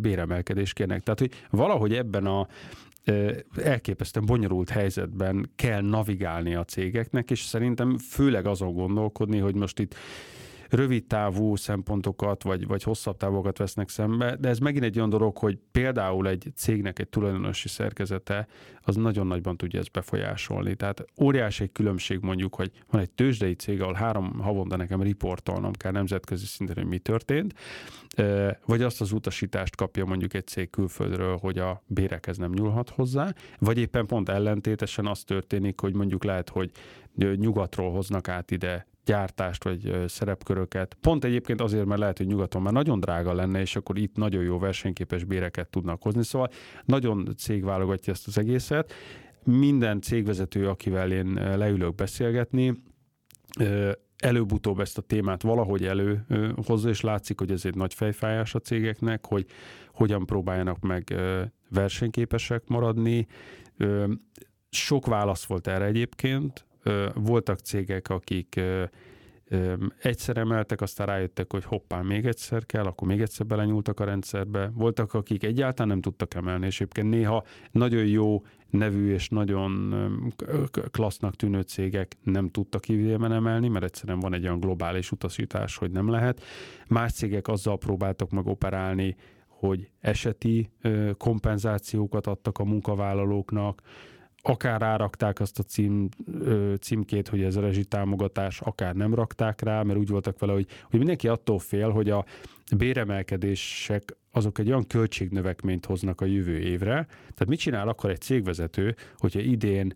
béremelkedést 0.00 0.72
kérnek. 0.74 1.02
Tehát, 1.02 1.18
hogy 1.18 1.32
valahogy 1.50 1.94
ebben 1.94 2.26
a 2.26 2.46
elképesztően 3.62 4.26
bonyolult 4.26 4.68
helyzetben 4.68 5.50
kell 5.56 5.80
navigálni 5.80 6.54
a 6.54 6.64
cégeknek, 6.64 7.30
és 7.30 7.40
szerintem 7.40 7.98
főleg 7.98 8.46
azon 8.46 8.72
gondolkodni, 8.72 9.38
hogy 9.38 9.54
most 9.54 9.78
itt 9.78 9.94
rövid 10.70 11.06
távú 11.06 11.56
szempontokat, 11.56 12.42
vagy, 12.42 12.66
vagy 12.66 12.82
hosszabb 12.82 13.16
távokat 13.16 13.58
vesznek 13.58 13.88
szembe, 13.88 14.36
de 14.36 14.48
ez 14.48 14.58
megint 14.58 14.84
egy 14.84 14.96
olyan 14.96 15.10
dolog, 15.10 15.38
hogy 15.38 15.58
például 15.72 16.28
egy 16.28 16.52
cégnek 16.54 16.98
egy 16.98 17.08
tulajdonosi 17.08 17.68
szerkezete 17.68 18.46
az 18.82 18.96
nagyon 18.96 19.26
nagyban 19.26 19.56
tudja 19.56 19.80
ezt 19.80 19.90
befolyásolni. 19.90 20.74
Tehát 20.74 21.04
óriási 21.20 21.62
egy 21.62 21.72
különbség 21.72 22.18
mondjuk, 22.20 22.54
hogy 22.54 22.70
van 22.90 23.00
egy 23.00 23.10
tőzsdei 23.10 23.54
cég, 23.54 23.80
ahol 23.80 23.94
három 23.94 24.38
havonta 24.38 24.76
nekem 24.76 25.02
riportolnom 25.02 25.72
kell 25.72 25.92
nemzetközi 25.92 26.46
szinten, 26.46 26.76
hogy 26.76 26.86
mi 26.86 26.98
történt, 26.98 27.54
vagy 28.66 28.82
azt 28.82 29.00
az 29.00 29.12
utasítást 29.12 29.76
kapja 29.76 30.04
mondjuk 30.04 30.34
egy 30.34 30.46
cég 30.46 30.70
külföldről, 30.70 31.36
hogy 31.36 31.58
a 31.58 31.82
bérekhez 31.86 32.36
nem 32.36 32.52
nyúlhat 32.52 32.90
hozzá, 32.90 33.34
vagy 33.58 33.78
éppen 33.78 34.06
pont 34.06 34.28
ellentétesen 34.28 35.06
az 35.06 35.24
történik, 35.24 35.80
hogy 35.80 35.94
mondjuk 35.94 36.24
lehet, 36.24 36.48
hogy 36.48 36.70
nyugatról 37.14 37.92
hoznak 37.92 38.28
át 38.28 38.50
ide 38.50 38.86
gyártást 39.06 39.64
vagy 39.64 40.04
szerepköröket. 40.06 40.96
Pont 41.00 41.24
egyébként 41.24 41.60
azért, 41.60 41.84
mert 41.84 42.00
lehet, 42.00 42.18
hogy 42.18 42.26
nyugaton 42.26 42.62
már 42.62 42.72
nagyon 42.72 43.00
drága 43.00 43.32
lenne, 43.32 43.60
és 43.60 43.76
akkor 43.76 43.98
itt 43.98 44.16
nagyon 44.16 44.42
jó 44.42 44.58
versenyképes 44.58 45.24
béreket 45.24 45.68
tudnak 45.68 46.02
hozni. 46.02 46.24
Szóval 46.24 46.48
nagyon 46.84 47.28
cég 47.36 47.64
válogatja 47.64 48.12
ezt 48.12 48.26
az 48.26 48.38
egészet. 48.38 48.92
Minden 49.44 50.00
cégvezető, 50.00 50.68
akivel 50.68 51.12
én 51.12 51.32
leülök 51.34 51.94
beszélgetni, 51.94 52.82
előbb-utóbb 54.18 54.80
ezt 54.80 54.98
a 54.98 55.02
témát 55.02 55.42
valahogy 55.42 55.84
előhozza, 55.84 56.88
és 56.88 57.00
látszik, 57.00 57.38
hogy 57.38 57.50
ez 57.50 57.64
egy 57.64 57.74
nagy 57.74 57.94
fejfájás 57.94 58.54
a 58.54 58.58
cégeknek, 58.58 59.26
hogy 59.26 59.46
hogyan 59.92 60.26
próbáljanak 60.26 60.80
meg 60.80 61.14
versenyképesek 61.70 62.66
maradni. 62.66 63.26
Sok 64.70 65.06
válasz 65.06 65.44
volt 65.44 65.66
erre 65.66 65.84
egyébként. 65.84 66.65
Voltak 67.14 67.58
cégek, 67.58 68.08
akik 68.08 68.60
egyszer 70.02 70.36
emeltek, 70.36 70.80
aztán 70.80 71.06
rájöttek, 71.06 71.52
hogy 71.52 71.64
hoppá, 71.64 72.00
még 72.00 72.26
egyszer 72.26 72.66
kell, 72.66 72.84
akkor 72.84 73.08
még 73.08 73.20
egyszer 73.20 73.46
belenyúltak 73.46 74.00
a 74.00 74.04
rendszerbe. 74.04 74.70
Voltak, 74.74 75.14
akik 75.14 75.44
egyáltalán 75.44 75.88
nem 75.88 76.00
tudtak 76.00 76.34
emelni, 76.34 76.66
és 76.66 76.80
egyébként 76.80 77.08
néha 77.08 77.44
nagyon 77.70 78.06
jó 78.06 78.42
nevű 78.70 79.12
és 79.12 79.28
nagyon 79.28 79.94
klassznak 80.90 81.36
tűnő 81.36 81.60
cégek 81.60 82.16
nem 82.22 82.48
tudtak 82.48 82.88
idében 82.88 83.32
emelni, 83.32 83.68
mert 83.68 83.84
egyszerűen 83.84 84.20
van 84.20 84.34
egy 84.34 84.44
olyan 84.44 84.60
globális 84.60 85.10
utasítás, 85.10 85.76
hogy 85.76 85.90
nem 85.90 86.08
lehet. 86.08 86.42
Más 86.88 87.12
cégek 87.12 87.48
azzal 87.48 87.78
próbáltak 87.78 88.30
meg 88.30 88.46
operálni, 88.46 89.16
hogy 89.48 89.90
eseti 90.00 90.70
kompenzációkat 91.16 92.26
adtak 92.26 92.58
a 92.58 92.64
munkavállalóknak, 92.64 93.82
akár 94.48 94.80
rárakták 94.80 95.40
azt 95.40 95.58
a 95.58 95.62
cím, 95.62 96.08
címkét, 96.80 97.28
hogy 97.28 97.42
ez 97.42 97.56
a 97.56 97.60
rezsitámogatás, 97.60 98.60
akár 98.60 98.94
nem 98.94 99.14
rakták 99.14 99.60
rá, 99.60 99.82
mert 99.82 99.98
úgy 99.98 100.08
voltak 100.08 100.38
vele, 100.38 100.52
hogy, 100.52 100.66
hogy 100.90 100.98
mindenki 100.98 101.28
attól 101.28 101.58
fél, 101.58 101.90
hogy 101.90 102.10
a 102.10 102.24
béremelkedések 102.76 104.16
azok 104.30 104.58
egy 104.58 104.68
olyan 104.68 104.86
költségnövekményt 104.86 105.86
hoznak 105.86 106.20
a 106.20 106.24
jövő 106.24 106.58
évre. 106.58 107.06
Tehát 107.08 107.46
mit 107.46 107.58
csinál 107.58 107.88
akkor 107.88 108.10
egy 108.10 108.20
cégvezető, 108.20 108.94
hogyha 109.16 109.40
idén 109.40 109.94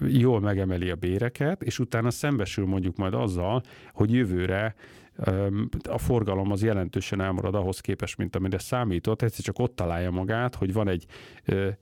jól 0.00 0.40
megemeli 0.40 0.90
a 0.90 0.96
béreket, 0.96 1.62
és 1.62 1.78
utána 1.78 2.10
szembesül 2.10 2.66
mondjuk 2.66 2.96
majd 2.96 3.14
azzal, 3.14 3.62
hogy 3.92 4.12
jövőre 4.12 4.74
a 5.88 5.98
forgalom 5.98 6.50
az 6.50 6.62
jelentősen 6.62 7.20
elmarad 7.20 7.54
ahhoz 7.54 7.80
képest, 7.80 8.16
mint 8.16 8.36
amire 8.36 8.58
számított, 8.58 9.22
egyszer 9.22 9.44
csak 9.44 9.58
ott 9.58 9.76
találja 9.76 10.10
magát, 10.10 10.54
hogy 10.54 10.72
van 10.72 10.88
egy 10.88 11.06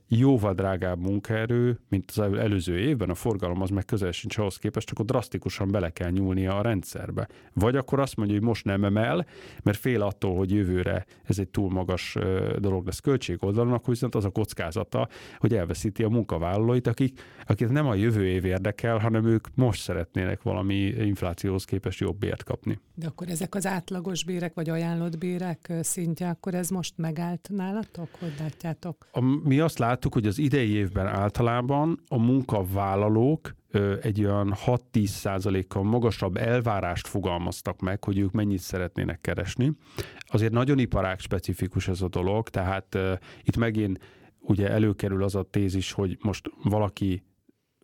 jóval 0.07 0.53
drágább 0.53 0.99
munkaerő, 0.99 1.79
mint 1.89 2.11
az 2.11 2.19
előző 2.19 2.77
évben, 2.77 3.09
a 3.09 3.15
forgalom 3.15 3.61
az 3.61 3.69
meg 3.69 3.85
közel 3.85 4.11
sincs 4.11 4.37
ahhoz 4.37 4.57
képest, 4.57 4.91
akkor 4.91 5.05
drasztikusan 5.05 5.71
bele 5.71 5.89
kell 5.89 6.09
nyúlnia 6.09 6.57
a 6.57 6.61
rendszerbe. 6.61 7.27
Vagy 7.53 7.75
akkor 7.75 7.99
azt 7.99 8.15
mondja, 8.15 8.35
hogy 8.35 8.45
most 8.45 8.65
nem 8.65 8.83
emel, 8.83 9.25
mert 9.63 9.77
fél 9.77 10.01
attól, 10.01 10.35
hogy 10.37 10.51
jövőre 10.51 11.05
ez 11.23 11.39
egy 11.39 11.49
túl 11.49 11.69
magas 11.69 12.17
dolog 12.59 12.85
lesz 12.85 12.99
költség 12.99 13.43
oldalon, 13.43 13.73
akkor 13.73 13.89
viszont 13.89 14.15
az 14.15 14.25
a 14.25 14.29
kockázata, 14.29 15.07
hogy 15.37 15.55
elveszíti 15.55 16.03
a 16.03 16.09
munkavállalóit, 16.09 16.87
akik, 16.87 17.21
akik 17.45 17.69
nem 17.69 17.87
a 17.87 17.95
jövő 17.95 18.25
év 18.25 18.45
érdekel, 18.45 18.97
hanem 18.97 19.25
ők 19.25 19.47
most 19.55 19.81
szeretnének 19.81 20.41
valami 20.41 20.75
inflációhoz 20.83 21.65
képest 21.65 21.99
jobb 21.99 22.17
bért 22.17 22.43
kapni. 22.43 22.79
De 22.95 23.07
akkor 23.07 23.22
akkor 23.23 23.35
ezek 23.35 23.55
az 23.55 23.65
átlagos 23.65 24.23
bérek, 24.23 24.53
vagy 24.53 24.69
ajánlott 24.69 25.17
bérek 25.17 25.73
szintje, 25.81 26.29
akkor 26.29 26.53
ez 26.53 26.69
most 26.69 26.93
megállt 26.97 27.49
nálatok? 27.51 28.07
Hogy 28.19 28.33
látjátok? 28.39 29.07
A, 29.11 29.21
mi 29.21 29.59
azt 29.59 29.77
láttuk, 29.77 30.13
hogy 30.13 30.27
az 30.27 30.37
idei 30.37 30.69
évben 30.69 31.07
általában 31.07 31.99
a 32.07 32.17
munkavállalók 32.17 33.55
egy 34.01 34.23
olyan 34.23 34.55
6-10 34.65 35.05
százalékkal 35.05 35.83
magasabb 35.83 36.37
elvárást 36.37 37.07
fogalmaztak 37.07 37.79
meg, 37.79 38.03
hogy 38.03 38.17
ők 38.17 38.31
mennyit 38.31 38.59
szeretnének 38.59 39.21
keresni. 39.21 39.71
Azért 40.19 40.51
nagyon 40.51 40.79
iparág 40.79 41.19
specifikus 41.19 41.87
ez 41.87 42.01
a 42.01 42.07
dolog, 42.07 42.49
tehát 42.49 42.97
itt 43.43 43.57
megint 43.57 43.99
ugye 44.39 44.69
előkerül 44.69 45.23
az 45.23 45.35
a 45.35 45.43
tézis, 45.43 45.91
hogy 45.91 46.17
most 46.21 46.49
valaki 46.63 47.23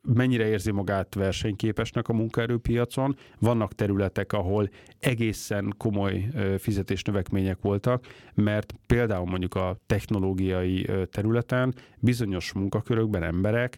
mennyire 0.01 0.47
érzi 0.47 0.71
magát 0.71 1.15
versenyképesnek 1.15 2.07
a 2.07 2.13
munkaerőpiacon. 2.13 3.15
Vannak 3.39 3.73
területek, 3.73 4.33
ahol 4.33 4.69
egészen 4.99 5.73
komoly 5.77 6.27
fizetésnövekmények 6.57 7.57
voltak, 7.61 8.05
mert 8.33 8.73
például 8.85 9.25
mondjuk 9.25 9.55
a 9.55 9.77
technológiai 9.85 10.87
területen 11.11 11.75
bizonyos 11.99 12.53
munkakörökben 12.53 13.23
emberek 13.23 13.77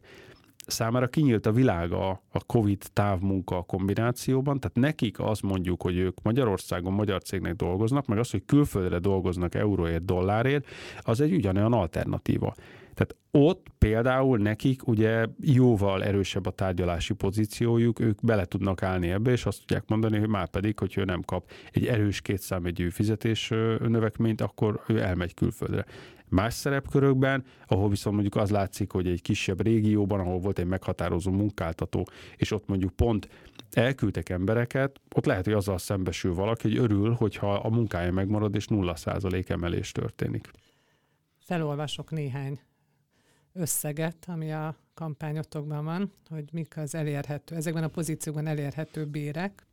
számára 0.68 1.08
kinyílt 1.08 1.46
a 1.46 1.52
világa 1.52 2.10
a 2.10 2.44
COVID 2.46 2.84
távmunka 2.94 3.62
kombinációban, 3.62 4.60
tehát 4.60 4.78
nekik 4.78 5.20
az 5.20 5.40
mondjuk, 5.40 5.82
hogy 5.82 5.98
ők 5.98 6.22
Magyarországon 6.22 6.94
magyar 6.94 7.22
cégnek 7.22 7.56
dolgoznak, 7.56 8.06
meg 8.06 8.18
az, 8.18 8.32
hogy 8.32 8.46
külföldre 8.46 9.00
dolgoznak 9.00 9.56
euróért, 9.56 10.06
dollárért, 10.06 10.68
az 11.02 11.22
egy 11.22 11.34
ugyanolyan 11.34 11.74
alternatíva. 11.74 12.54
Tehát 12.94 13.16
ott 13.32 13.68
például 13.78 14.38
nekik 14.38 14.88
ugye 14.88 15.26
jóval 15.40 16.04
erősebb 16.04 16.46
a 16.46 16.52
tárgyalási 16.52 17.14
pozíciójuk, 17.14 18.00
ők 18.00 18.26
bele 18.26 18.46
tudnak 18.46 18.84
állni 18.84 19.10
ebbe, 19.10 19.32
és 19.32 19.46
azt 19.46 19.60
tudják 19.60 19.88
mondani, 19.88 20.20
hogy 20.20 20.30
már 20.30 20.50
pedig, 20.50 20.80
hogy 20.80 20.98
ő 20.98 21.04
nem 21.04 21.22
kap 21.22 21.50
egy 21.72 21.88
erős 21.88 22.22
kétszámegyű 22.22 22.90
fizetés 22.90 23.50
növekményt, 23.80 24.42
akkor 24.42 24.82
ő 24.88 25.02
elmegy 25.02 25.34
külföldre. 25.34 25.86
Más 26.30 26.54
szerepkörökben, 26.54 27.44
ahol 27.68 27.90
viszont 27.90 28.16
mondjuk 28.16 28.44
az 28.44 28.50
látszik, 28.50 28.92
hogy 28.92 29.08
egy 29.08 29.22
kisebb 29.22 29.62
régióban, 29.62 30.20
ahol 30.20 30.40
volt 30.40 30.60
egy 30.60 30.66
meghatározó 30.66 31.32
munkáltató, 31.32 32.08
és 32.36 32.52
ott 32.52 32.68
mondjuk 32.68 32.92
pont 32.92 33.30
elküldtek 33.72 34.30
embereket, 34.30 35.02
ott 35.16 35.26
lehet, 35.26 35.46
hogy 35.46 35.54
azzal 35.54 35.78
szembesül 35.78 36.34
valaki, 36.34 36.68
hogy 36.68 36.78
örül, 36.78 37.14
hogyha 37.14 37.54
a 37.54 37.70
munkája 37.70 38.12
megmarad, 38.12 38.56
és 38.56 38.66
0% 38.70 39.50
emelés 39.50 39.92
történik. 39.92 40.52
Felolvasok 41.40 42.12
néhány 42.12 42.60
összeget, 43.54 44.26
ami 44.28 44.52
a 44.52 44.76
kampányotokban 44.94 45.86
van, 45.86 46.12
hogy 46.30 46.50
mik 46.52 46.78
az 46.78 46.96
elérhető, 46.96 47.56
ezekben 47.56 47.84
a 47.84 47.88
pozíciókban 47.88 48.48
elérhető 48.48 49.06
bérek. 49.06 49.66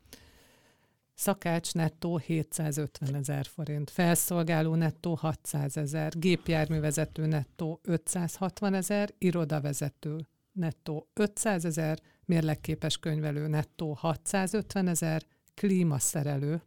Szakács 1.14 1.74
nettó 1.74 2.16
750 2.16 3.14
ezer 3.14 3.46
forint, 3.46 3.90
felszolgáló 3.90 4.74
nettó 4.74 5.14
600 5.14 5.76
ezer, 5.76 6.12
gépjárművezető 6.18 7.26
nettó 7.26 7.80
560 7.82 8.74
ezer, 8.74 9.10
irodavezető 9.18 10.26
nettó 10.52 11.08
500 11.14 11.64
ezer, 11.64 11.98
mérlegképes 12.24 12.98
könyvelő 12.98 13.46
nettó 13.46 13.92
650 13.92 14.88
ezer, 14.88 15.22
klímaszerelő 15.54 16.62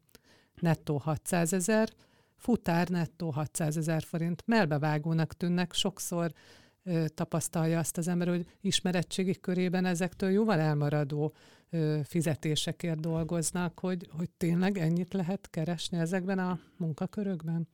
nettó 0.56 0.98
600 0.98 1.54
ezer, 1.54 1.90
futár 2.36 2.88
nettó 2.88 3.30
600 3.30 3.78
ezer 3.78 4.04
forint. 4.04 4.44
Melbevágónak 4.46 5.34
tűnnek, 5.34 5.74
sokszor 5.74 6.32
tapasztalja 7.14 7.80
azt 7.80 7.98
az 7.98 8.08
ember, 8.08 8.28
hogy 8.28 8.46
ismerettségi 8.62 9.40
körében 9.40 9.86
ezektől 9.86 10.30
jóval 10.30 10.60
elmaradó 10.60 11.34
fizetésekért 12.04 13.00
dolgoznak, 13.00 13.80
hogy, 13.80 14.08
hogy 14.18 14.30
tényleg 14.30 14.78
ennyit 14.78 15.14
lehet 15.14 15.50
keresni 15.50 15.98
ezekben 15.98 16.40
a 16.40 16.60
munkakörökben? 16.78 17.68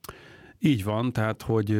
Így 0.58 0.84
van, 0.84 1.12
tehát, 1.12 1.42
hogy 1.42 1.70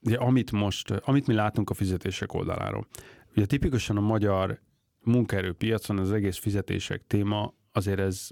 ugye, 0.00 0.16
amit 0.16 0.52
most, 0.52 0.90
amit 0.90 1.26
mi 1.26 1.34
látunk 1.34 1.70
a 1.70 1.74
fizetések 1.74 2.32
oldaláról. 2.32 2.86
Ugye 3.36 3.46
tipikusan 3.46 3.96
a 3.96 4.00
magyar 4.00 4.60
munkaerőpiacon 5.02 5.98
az 5.98 6.12
egész 6.12 6.38
fizetések 6.38 7.06
téma 7.06 7.54
azért 7.72 7.98
ez 7.98 8.28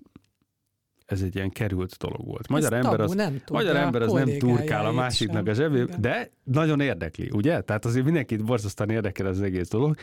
ez 1.09 1.23
egy 1.23 1.35
ilyen 1.35 1.51
került 1.51 1.97
dolog 1.99 2.27
volt. 2.27 2.49
Magyar 2.49 2.73
ez 2.73 2.85
ember 2.85 3.01
az, 3.01 3.15
nem 3.15 3.41
magyar 3.51 3.77
ember 3.77 4.03
az 4.03 4.13
nem 4.13 4.39
turkál 4.39 4.87
a 4.87 4.93
másiknak 4.93 5.47
a 5.47 5.53
zsebé, 5.53 5.85
de 5.99 6.31
nagyon 6.45 6.81
érdekli, 6.81 7.31
ugye? 7.35 7.61
Tehát 7.61 7.85
azért 7.85 8.05
mindenkit 8.05 8.45
borzasztóan 8.45 8.91
érdekel 8.91 9.27
az 9.27 9.43
egész 9.43 9.69
dolog. 9.69 9.97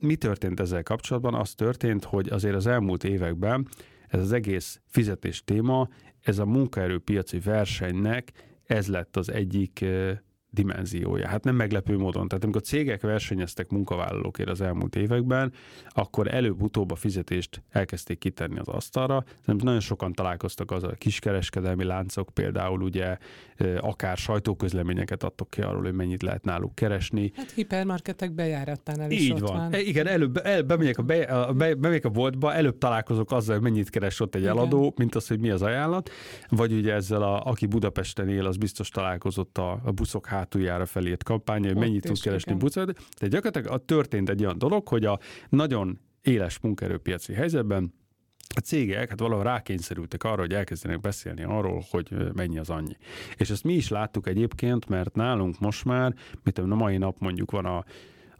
Mi 0.00 0.16
történt 0.16 0.60
ezzel 0.60 0.82
kapcsolatban? 0.82 1.34
Az 1.34 1.54
történt, 1.54 2.04
hogy 2.04 2.28
azért 2.28 2.54
az 2.54 2.66
elmúlt 2.66 3.04
években 3.04 3.68
ez 4.08 4.20
az 4.20 4.32
egész 4.32 4.80
fizetés 4.86 5.44
téma, 5.44 5.88
ez 6.20 6.38
a 6.38 6.44
munkaerőpiaci 6.44 7.38
versenynek 7.38 8.32
ez 8.66 8.88
lett 8.88 9.16
az 9.16 9.30
egyik 9.30 9.84
dimenziója. 10.50 11.28
Hát 11.28 11.44
nem 11.44 11.54
meglepő 11.54 11.96
módon. 11.96 12.28
Tehát 12.28 12.44
amikor 12.44 12.62
cégek 12.62 13.02
versenyeztek 13.02 13.68
munkavállalókért 13.68 14.48
az 14.48 14.60
elmúlt 14.60 14.96
években, 14.96 15.52
akkor 15.88 16.34
előbb-utóbb 16.34 16.90
a 16.90 16.94
fizetést 16.94 17.62
elkezdték 17.70 18.18
kitenni 18.18 18.58
az 18.58 18.68
asztalra. 18.68 19.24
Szerintem 19.40 19.66
nagyon 19.66 19.80
sokan 19.80 20.12
találkoztak 20.12 20.70
az 20.70 20.82
a 20.82 20.90
kiskereskedelmi 20.90 21.84
láncok 21.84 22.30
például 22.34 22.82
ugye 22.82 23.16
akár 23.80 24.16
sajtóközleményeket 24.16 25.22
adtok 25.22 25.50
ki 25.50 25.60
arról, 25.60 25.82
hogy 25.82 25.94
mennyit 25.94 26.22
lehet 26.22 26.44
náluk 26.44 26.74
keresni. 26.74 27.32
Hát 27.36 27.50
hipermarketek 27.50 28.32
bejáratánál 28.32 29.10
is 29.10 29.20
Így 29.20 29.32
ott 29.32 29.38
van. 29.40 29.56
van. 29.56 29.72
E, 29.72 29.80
igen, 29.80 30.06
előbb 30.06 30.36
el, 30.36 30.62
bemegyek, 30.62 30.98
a, 30.98 31.02
be, 31.02 31.22
a, 31.22 31.52
be, 31.52 31.74
bemegyek 31.74 32.04
a 32.04 32.08
boltba, 32.08 32.54
előbb 32.54 32.78
találkozok 32.78 33.32
azzal, 33.32 33.54
hogy 33.54 33.64
mennyit 33.64 33.90
keres 33.90 34.20
ott 34.20 34.34
egy 34.34 34.40
Igen. 34.40 34.56
eladó, 34.56 34.92
mint 34.96 35.14
az, 35.14 35.26
hogy 35.28 35.40
mi 35.40 35.50
az 35.50 35.62
ajánlat. 35.62 36.10
Vagy 36.48 36.72
ugye 36.72 36.92
ezzel, 36.92 37.22
a, 37.22 37.42
aki 37.44 37.66
Budapesten 37.66 38.28
él, 38.28 38.46
az 38.46 38.56
biztos 38.56 38.88
találkozott 38.88 39.58
a, 39.58 39.80
a 39.84 39.90
buszok 39.90 40.26
hátuljára 40.36 40.86
felírt 40.86 41.22
kampánya, 41.22 41.66
hogy 41.66 41.76
mennyit 41.76 42.02
tud 42.02 42.20
keresni 42.20 42.54
buszot. 42.54 42.98
De 43.20 43.28
gyakorlatilag 43.28 43.84
történt 43.84 44.28
egy 44.28 44.44
olyan 44.44 44.58
dolog, 44.58 44.88
hogy 44.88 45.04
a 45.04 45.18
nagyon 45.48 46.00
éles 46.22 46.58
munkaerőpiaci 46.58 47.32
helyzetben 47.32 47.92
a 48.56 48.60
cégek 48.60 49.08
hát 49.08 49.20
valahol 49.20 49.44
rákényszerültek 49.44 50.24
arra, 50.24 50.40
hogy 50.40 50.52
elkezdenek 50.52 51.00
beszélni 51.00 51.42
arról, 51.42 51.84
hogy 51.90 52.08
mennyi 52.34 52.58
az 52.58 52.70
annyi. 52.70 52.96
És 53.36 53.50
ezt 53.50 53.64
mi 53.64 53.74
is 53.74 53.88
láttuk 53.88 54.26
egyébként, 54.26 54.88
mert 54.88 55.14
nálunk 55.14 55.58
most 55.58 55.84
már, 55.84 56.14
mit 56.42 56.58
a 56.58 56.66
mai 56.66 56.96
nap 56.96 57.16
mondjuk 57.18 57.50
van 57.50 57.64
a 57.64 57.84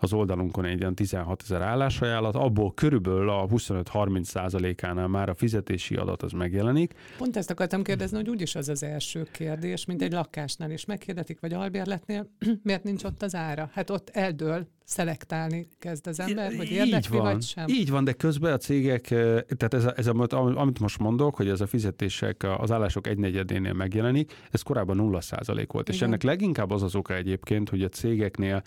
az 0.06 0.12
oldalunkon 0.12 0.64
egy 0.64 0.78
ilyen 0.78 0.94
16 0.94 1.42
ezer 1.42 1.62
állásajánlat, 1.62 2.34
abból 2.34 2.74
körülbelül 2.74 3.30
a 3.30 3.46
25-30 3.46 4.22
százalékánál 4.22 5.08
már 5.08 5.28
a 5.28 5.34
fizetési 5.34 5.94
adat 5.94 6.22
az 6.22 6.32
megjelenik. 6.32 6.94
Pont 7.18 7.36
ezt 7.36 7.50
akartam 7.50 7.82
kérdezni, 7.82 8.16
hogy 8.16 8.28
úgyis 8.28 8.54
az 8.54 8.68
az 8.68 8.82
első 8.82 9.28
kérdés, 9.32 9.84
mint 9.84 10.02
egy 10.02 10.12
lakásnál 10.12 10.70
is 10.70 10.84
meghirdetik, 10.84 11.40
vagy 11.40 11.52
albérletnél, 11.52 12.30
miért 12.62 12.84
nincs 12.84 13.04
ott 13.04 13.22
az 13.22 13.34
ára? 13.34 13.70
Hát 13.72 13.90
ott 13.90 14.10
eldől, 14.12 14.66
szelektálni 14.86 15.68
kezd 15.78 16.06
az 16.06 16.20
ember, 16.20 16.54
hogy 16.56 16.70
érdekli, 16.70 17.16
van, 17.16 17.32
vagy 17.32 17.42
sem. 17.42 17.68
Így 17.68 17.90
van, 17.90 18.04
de 18.04 18.12
közben 18.12 18.52
a 18.52 18.56
cégek, 18.56 19.10
eh, 19.10 19.40
tehát 19.56 19.74
ez, 19.74 19.84
a, 19.84 19.92
ez 19.96 20.06
a, 20.06 20.58
amit 20.58 20.78
most 20.78 20.98
mondok, 20.98 21.34
hogy 21.34 21.48
ez 21.48 21.60
a 21.60 21.66
fizetések 21.66 22.46
az 22.58 22.70
állások 22.70 23.06
egynegyedénél 23.06 23.72
megjelenik, 23.72 24.32
ez 24.50 24.62
korábban 24.62 24.96
0 24.96 25.20
százalék 25.20 25.72
volt. 25.72 25.88
Igen. 25.88 26.00
És 26.00 26.06
ennek 26.06 26.22
leginkább 26.22 26.70
az 26.70 26.82
az 26.82 26.94
oka 26.94 27.14
egyébként, 27.14 27.68
hogy 27.68 27.82
a 27.82 27.88
cégeknél 27.88 28.62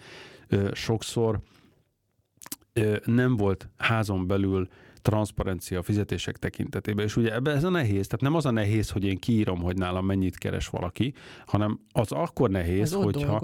sokszor 0.74 1.40
nem 3.06 3.38
volt 3.38 3.70
házon 3.78 4.28
belül 4.28 4.68
transzparencia 5.02 5.80
a 5.80 5.82
fizetések 5.82 6.38
tekintetében. 6.38 7.06
És 7.06 7.16
ugye 7.16 7.34
ebben 7.34 7.56
ez 7.56 7.64
a 7.64 7.70
nehéz, 7.70 8.08
tehát 8.08 8.22
nem 8.22 8.36
az 8.36 8.46
a 8.46 8.52
nehéz, 8.52 8.90
hogy 8.90 9.04
én 9.04 9.18
kiírom, 9.18 9.62
hogy 9.62 9.78
nálam 9.78 10.06
mennyit 10.06 10.38
keres 10.38 10.68
valaki, 10.68 11.14
hanem 11.46 11.80
az 11.92 12.12
akkor 12.12 12.50
nehéz, 12.50 12.94
az 12.94 13.04
hogyha 13.04 13.40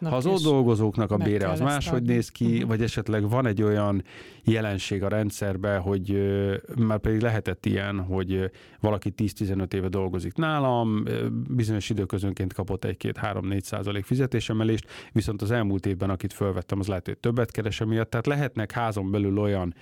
ha 0.00 0.16
az 0.16 0.26
ott 0.26 0.42
dolgozóknak 0.42 1.10
a 1.10 1.16
bére 1.16 1.48
az 1.48 1.60
máshogy 1.60 2.02
néz 2.02 2.28
ki, 2.28 2.44
uh-huh. 2.44 2.68
vagy 2.68 2.82
esetleg 2.82 3.28
van 3.28 3.46
egy 3.46 3.62
olyan 3.62 4.02
jelenség 4.44 5.02
a 5.02 5.08
rendszerben, 5.08 5.80
hogy 5.80 6.30
már 6.78 6.98
pedig 6.98 7.20
lehetett 7.20 7.66
ilyen, 7.66 8.00
hogy 8.00 8.50
valaki 8.80 9.12
10-15 9.16 9.72
éve 9.72 9.88
dolgozik 9.88 10.34
nálam, 10.34 11.02
bizonyos 11.48 11.90
időközönként 11.90 12.52
kapott 12.52 12.84
egy-két-három-négy 12.84 13.64
százalék 13.64 14.04
fizetésemelést, 14.04 14.90
viszont 15.12 15.42
az 15.42 15.50
elmúlt 15.50 15.86
évben, 15.86 16.10
akit 16.10 16.32
fölvettem, 16.32 16.78
az 16.78 16.86
lehet, 16.86 17.06
hogy 17.06 17.18
többet 17.18 17.50
keresem 17.50 17.88
miatt. 17.88 18.10
Tehát 18.10 18.26
lehetnek 18.26 18.72
házon 18.72 19.10
belül 19.10 19.38
olyan 19.38 19.74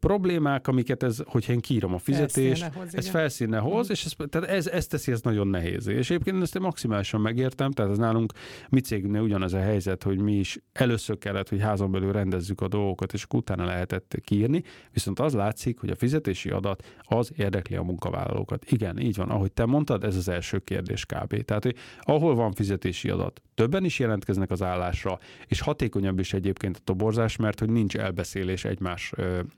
problémák, 0.00 0.41
amiket 0.44 1.02
ez, 1.02 1.18
hogyha 1.24 1.52
én 1.52 1.60
kírom 1.60 1.94
a 1.94 1.98
fizetést, 1.98 2.64
hoz, 2.64 2.96
ez 2.96 3.08
felszínne 3.08 3.58
hoz, 3.58 3.90
és 3.90 4.04
ez, 4.04 4.12
tehát 4.28 4.48
ez, 4.48 4.66
ez 4.66 4.86
teszi 4.86 5.12
ez 5.12 5.20
nagyon 5.20 5.48
nehéz. 5.48 5.86
És 5.86 6.10
egyébként 6.10 6.42
ezt 6.42 6.54
én 6.54 6.62
maximálisan 6.62 7.20
megértem, 7.20 7.70
tehát 7.70 7.90
ez 7.90 7.98
nálunk 7.98 8.32
mi 8.68 8.80
cégnél 8.80 9.20
ugyanaz 9.20 9.52
a 9.52 9.58
helyzet, 9.58 10.02
hogy 10.02 10.18
mi 10.18 10.32
is 10.32 10.58
először 10.72 11.18
kellett, 11.18 11.48
hogy 11.48 11.60
házon 11.60 11.90
belül 11.90 12.12
rendezzük 12.12 12.60
a 12.60 12.68
dolgokat, 12.68 13.12
és 13.12 13.26
utána 13.34 13.64
lehetett 13.64 14.16
kiírni, 14.24 14.62
viszont 14.92 15.20
az 15.20 15.34
látszik, 15.34 15.78
hogy 15.78 15.90
a 15.90 15.94
fizetési 15.94 16.50
adat 16.50 16.86
az 17.00 17.32
érdekli 17.36 17.76
a 17.76 17.82
munkavállalókat. 17.82 18.70
Igen, 18.70 18.98
így 18.98 19.16
van, 19.16 19.30
ahogy 19.30 19.52
te 19.52 19.64
mondtad, 19.64 20.04
ez 20.04 20.16
az 20.16 20.28
első 20.28 20.58
kérdés 20.58 21.04
kb. 21.04 21.44
Tehát, 21.44 21.62
hogy 21.62 21.76
ahol 22.00 22.34
van 22.34 22.52
fizetési 22.52 23.08
adat, 23.08 23.42
többen 23.54 23.84
is 23.84 23.98
jelentkeznek 23.98 24.50
az 24.50 24.62
állásra, 24.62 25.18
és 25.46 25.60
hatékonyabb 25.60 26.18
is 26.18 26.32
egyébként 26.32 26.76
a 26.76 26.80
toborzás, 26.84 27.36
mert 27.36 27.58
hogy 27.58 27.70
nincs 27.70 27.96
elbeszélés 27.96 28.64
egymás, 28.64 29.12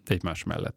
egymás 0.07 0.45
mellett. 0.45 0.74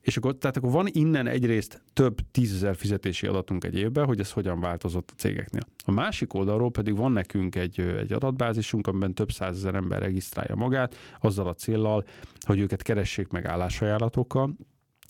És 0.00 0.16
akkor, 0.16 0.36
tehát 0.36 0.56
akkor 0.56 0.70
van 0.70 0.86
innen 0.92 1.26
egyrészt 1.26 1.82
több 1.92 2.18
tízezer 2.30 2.76
fizetési 2.76 3.26
adatunk 3.26 3.64
egy 3.64 3.74
évben, 3.74 4.04
hogy 4.04 4.20
ez 4.20 4.32
hogyan 4.32 4.60
változott 4.60 5.10
a 5.12 5.18
cégeknél. 5.18 5.62
A 5.84 5.90
másik 5.90 6.34
oldalról 6.34 6.70
pedig 6.70 6.96
van 6.96 7.12
nekünk 7.12 7.56
egy, 7.56 7.80
egy 7.80 8.12
adatbázisunk, 8.12 8.86
amiben 8.86 9.14
több 9.14 9.30
százezer 9.30 9.74
ember 9.74 10.00
regisztrálja 10.00 10.54
magát, 10.54 10.96
azzal 11.20 11.46
a 11.46 11.54
céllal, 11.54 12.04
hogy 12.40 12.58
őket 12.58 12.82
keressék 12.82 13.28
meg 13.28 13.46
állásajánlatokkal, 13.46 14.56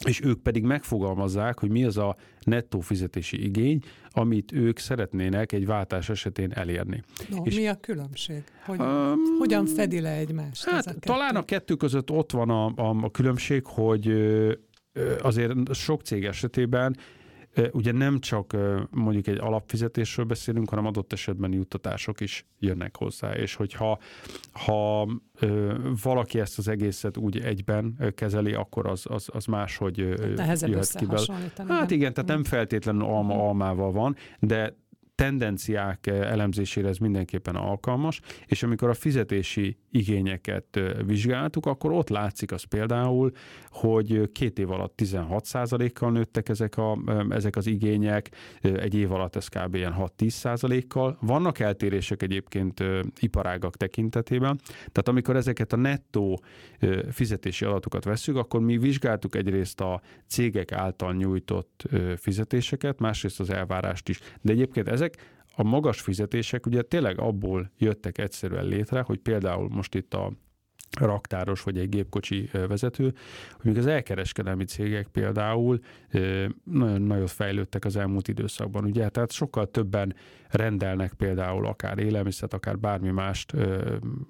és 0.04 0.20
ők 0.24 0.42
pedig 0.42 0.62
megfogalmazzák, 0.62 1.58
hogy 1.58 1.70
mi 1.70 1.84
az 1.84 1.96
a 1.96 2.16
nettó 2.40 2.80
fizetési 2.80 3.44
igény, 3.44 3.82
amit 4.10 4.52
ők 4.52 4.78
szeretnének 4.78 5.52
egy 5.52 5.66
váltás 5.66 6.08
esetén 6.08 6.52
elérni. 6.52 7.02
No, 7.28 7.42
és 7.44 7.56
mi 7.56 7.66
a 7.66 7.74
különbség? 7.74 8.42
Hogy, 8.64 8.80
um, 8.80 9.16
hogyan 9.38 9.66
fedi 9.66 10.00
le 10.00 10.12
egymást? 10.12 10.64
Hát 10.64 10.86
a 10.86 10.94
talán 11.00 11.36
a 11.36 11.42
kettő 11.42 11.74
között 11.74 12.10
ott 12.10 12.32
van 12.32 12.50
a, 12.50 12.66
a, 12.66 12.96
a 13.02 13.10
különbség, 13.10 13.66
hogy 13.66 14.12
azért 15.22 15.74
sok 15.74 16.02
cég 16.02 16.24
esetében 16.24 16.96
ugye 17.72 17.92
nem 17.92 18.20
csak 18.20 18.56
mondjuk 18.90 19.26
egy 19.26 19.38
alapfizetésről 19.38 20.26
beszélünk, 20.26 20.68
hanem 20.68 20.86
adott 20.86 21.12
esetben 21.12 21.52
juttatások 21.52 22.20
is 22.20 22.46
jönnek 22.58 22.96
hozzá, 22.96 23.32
és 23.32 23.54
hogyha 23.54 23.98
ha 24.52 25.08
valaki 26.02 26.40
ezt 26.40 26.58
az 26.58 26.68
egészet 26.68 27.16
úgy 27.16 27.38
egyben 27.38 28.12
kezeli, 28.14 28.52
akkor 28.52 28.86
az, 28.86 29.04
az, 29.08 29.28
az 29.32 29.44
máshogy 29.44 30.14
Nehezebb 30.36 30.70
jöhet 30.70 30.94
ki 30.96 31.06
Hát 31.68 31.90
igen, 31.90 32.12
tehát 32.14 32.30
nem 32.30 32.44
feltétlenül 32.44 33.04
alma 33.04 33.48
almával 33.48 33.92
van, 33.92 34.16
de 34.38 34.76
tendenciák 35.18 36.06
elemzésére 36.06 36.88
ez 36.88 36.96
mindenképpen 36.96 37.56
alkalmas, 37.56 38.20
és 38.46 38.62
amikor 38.62 38.88
a 38.88 38.94
fizetési 38.94 39.76
igényeket 39.90 40.80
vizsgáltuk, 41.06 41.66
akkor 41.66 41.92
ott 41.92 42.08
látszik 42.08 42.52
az 42.52 42.62
például, 42.62 43.30
hogy 43.68 44.32
két 44.32 44.58
év 44.58 44.70
alatt 44.70 45.00
16%-kal 45.02 46.10
nőttek 46.10 46.48
ezek, 46.48 46.76
a, 46.76 46.98
ezek 47.30 47.56
az 47.56 47.66
igények, 47.66 48.30
egy 48.60 48.94
év 48.94 49.12
alatt 49.12 49.36
ez 49.36 49.48
kb. 49.48 49.76
6-10%-kal. 49.76 51.18
Vannak 51.20 51.58
eltérések 51.58 52.22
egyébként 52.22 52.84
iparágak 53.20 53.76
tekintetében, 53.76 54.60
tehát 54.76 55.08
amikor 55.08 55.36
ezeket 55.36 55.72
a 55.72 55.76
nettó 55.76 56.42
fizetési 57.10 57.64
adatokat 57.64 58.04
veszük, 58.04 58.36
akkor 58.36 58.60
mi 58.60 58.78
vizsgáltuk 58.78 59.34
egyrészt 59.34 59.80
a 59.80 60.00
cégek 60.26 60.72
által 60.72 61.14
nyújtott 61.14 61.84
fizetéseket, 62.16 63.00
másrészt 63.00 63.40
az 63.40 63.50
elvárást 63.50 64.08
is. 64.08 64.20
De 64.40 64.52
egyébként 64.52 64.88
ezek 64.88 65.06
a 65.54 65.62
magas 65.62 66.00
fizetések 66.00 66.66
ugye 66.66 66.82
tényleg 66.82 67.20
abból 67.20 67.70
jöttek 67.78 68.18
egyszerűen 68.18 68.64
létre, 68.64 69.00
hogy 69.00 69.18
például 69.18 69.68
most 69.68 69.94
itt 69.94 70.14
a 70.14 70.32
raktáros 71.00 71.62
vagy 71.62 71.78
egy 71.78 71.88
gépkocsi 71.88 72.50
vezető, 72.52 73.14
hogy 73.62 73.78
az 73.78 73.86
elkereskedelmi 73.86 74.64
cégek 74.64 75.06
például 75.06 75.78
nagyon 76.64 77.02
nagyot 77.02 77.30
fejlődtek 77.30 77.84
az 77.84 77.96
elmúlt 77.96 78.28
időszakban, 78.28 78.84
ugye, 78.84 79.08
tehát 79.08 79.32
sokkal 79.32 79.70
többen 79.70 80.14
rendelnek 80.48 81.12
például 81.12 81.66
akár 81.66 81.98
élelmiszert, 81.98 82.54
akár 82.54 82.78
bármi 82.78 83.10
mást 83.10 83.52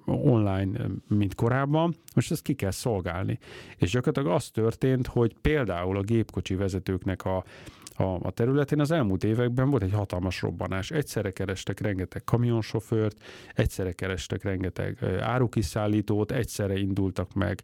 online, 0.05 0.79
mint 1.07 1.35
korábban, 1.35 1.95
most 2.15 2.31
ezt 2.31 2.41
ki 2.41 2.53
kell 2.53 2.71
szolgálni. 2.71 3.39
És 3.77 3.91
gyakorlatilag 3.91 4.35
az 4.35 4.49
történt, 4.49 5.07
hogy 5.07 5.35
például 5.41 5.97
a 5.97 6.01
gépkocsi 6.01 6.55
vezetőknek 6.55 7.25
a 7.25 7.43
a, 7.99 8.19
a 8.21 8.31
területén. 8.31 8.79
Az 8.79 8.91
elmúlt 8.91 9.23
években 9.23 9.69
volt 9.69 9.83
egy 9.83 9.93
hatalmas 9.93 10.41
robbanás. 10.41 10.91
Egyszerre 10.91 11.31
kerestek 11.31 11.79
rengeteg 11.79 12.23
kamionsofőrt, 12.23 13.23
egyszerre 13.53 13.91
kerestek 13.91 14.43
rengeteg 14.43 15.03
árukiszállítót, 15.21 16.31
egyszerre 16.31 16.77
indultak 16.77 17.33
meg 17.33 17.61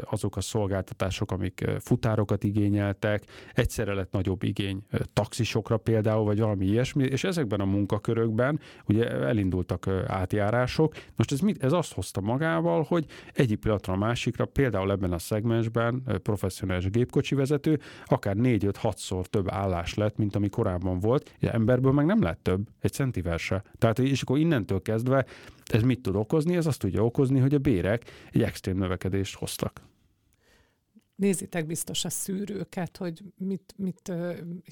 azok 0.00 0.36
a 0.36 0.40
szolgáltatások, 0.40 1.32
amik 1.32 1.64
futárokat 1.78 2.44
igényeltek, 2.44 3.24
egyszerre 3.54 3.94
lett 3.94 4.12
nagyobb 4.12 4.42
igény 4.42 4.82
taxisokra 5.12 5.76
például, 5.76 6.24
vagy 6.24 6.38
valami 6.38 6.66
ilyesmi, 6.66 7.04
és 7.04 7.24
ezekben 7.24 7.60
a 7.60 7.64
munkakörökben 7.64 8.60
ugye 8.88 9.10
elindultak 9.10 9.86
átjárások. 10.06 10.94
Most 11.16 11.32
ez, 11.32 11.40
mit, 11.40 11.62
ez 11.62 11.72
azt 11.72 11.92
hozta 11.92 12.20
magával, 12.20 12.82
hogy 12.82 13.06
egyik 13.32 13.58
pillanatra 13.58 13.92
a 13.92 13.96
másikra, 13.96 14.44
például 14.44 14.90
ebben 14.90 15.12
a 15.12 15.18
szegmensben 15.18 16.02
professzionális 16.22 16.90
gépkocsi 16.90 17.34
vezető 17.34 17.80
akár 18.04 18.36
4-5-6-szor 18.38 19.24
több 19.24 19.48
állás 19.64 19.94
lett, 19.94 20.16
mint 20.16 20.36
ami 20.36 20.48
korábban 20.48 20.98
volt. 20.98 21.34
Ugye 21.36 21.52
emberből 21.52 21.92
meg 21.92 22.06
nem 22.06 22.22
lett 22.22 22.42
több, 22.42 22.68
egy 22.80 22.92
centivel 22.92 23.36
se. 23.36 23.62
Tehát, 23.78 23.98
és 23.98 24.22
akkor 24.22 24.38
innentől 24.38 24.82
kezdve 24.82 25.26
ez 25.64 25.82
mit 25.82 26.00
tud 26.00 26.16
okozni? 26.16 26.56
Ez 26.56 26.66
azt 26.66 26.80
tudja 26.80 27.04
okozni, 27.04 27.38
hogy 27.38 27.54
a 27.54 27.58
bérek 27.58 28.04
egy 28.32 28.42
extrém 28.42 28.76
növekedést 28.76 29.36
hoztak. 29.36 29.80
Nézitek 31.14 31.66
biztos 31.66 32.04
a 32.04 32.10
szűrőket, 32.10 32.96
hogy 32.96 33.22
mit, 33.36 33.74
mit 33.76 34.12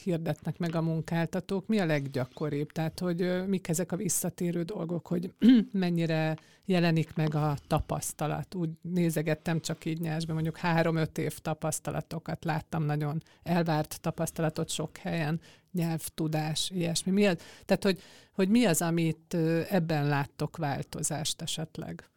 hirdetnek 0.03 0.59
meg 0.59 0.75
a 0.75 0.83
munkáltatók, 0.83 1.67
mi 1.67 1.79
a 1.79 1.87
leggyakoribb, 1.87 2.73
tehát 2.73 2.99
hogy 3.01 3.47
mik 3.47 3.69
ezek 3.69 3.93
a 3.93 3.97
visszatérő 3.97 4.63
dolgok, 4.63 5.07
hogy 5.07 5.33
mennyire 5.73 6.37
jelenik 6.65 7.15
meg 7.15 7.35
a 7.35 7.57
tapasztalat. 7.67 8.55
Úgy 8.55 8.71
nézegettem 8.81 9.61
csak 9.61 9.85
így 9.85 10.01
nyásban, 10.01 10.35
mondjuk 10.35 10.57
három-öt 10.57 11.19
év 11.19 11.39
tapasztalatokat 11.39 12.45
láttam, 12.45 12.85
nagyon 12.85 13.23
elvárt 13.43 14.01
tapasztalatot 14.01 14.71
sok 14.71 14.97
helyen, 14.97 15.41
nyelvtudás, 15.73 16.71
ilyesmi. 16.71 17.13
Mi 17.13 17.27
az, 17.27 17.37
tehát, 17.65 17.83
hogy, 17.83 18.01
hogy 18.33 18.49
mi 18.49 18.65
az, 18.65 18.83
amit 18.83 19.35
ebben 19.69 20.07
láttok 20.07 20.57
változást 20.57 21.43
esetleg? 21.43 22.11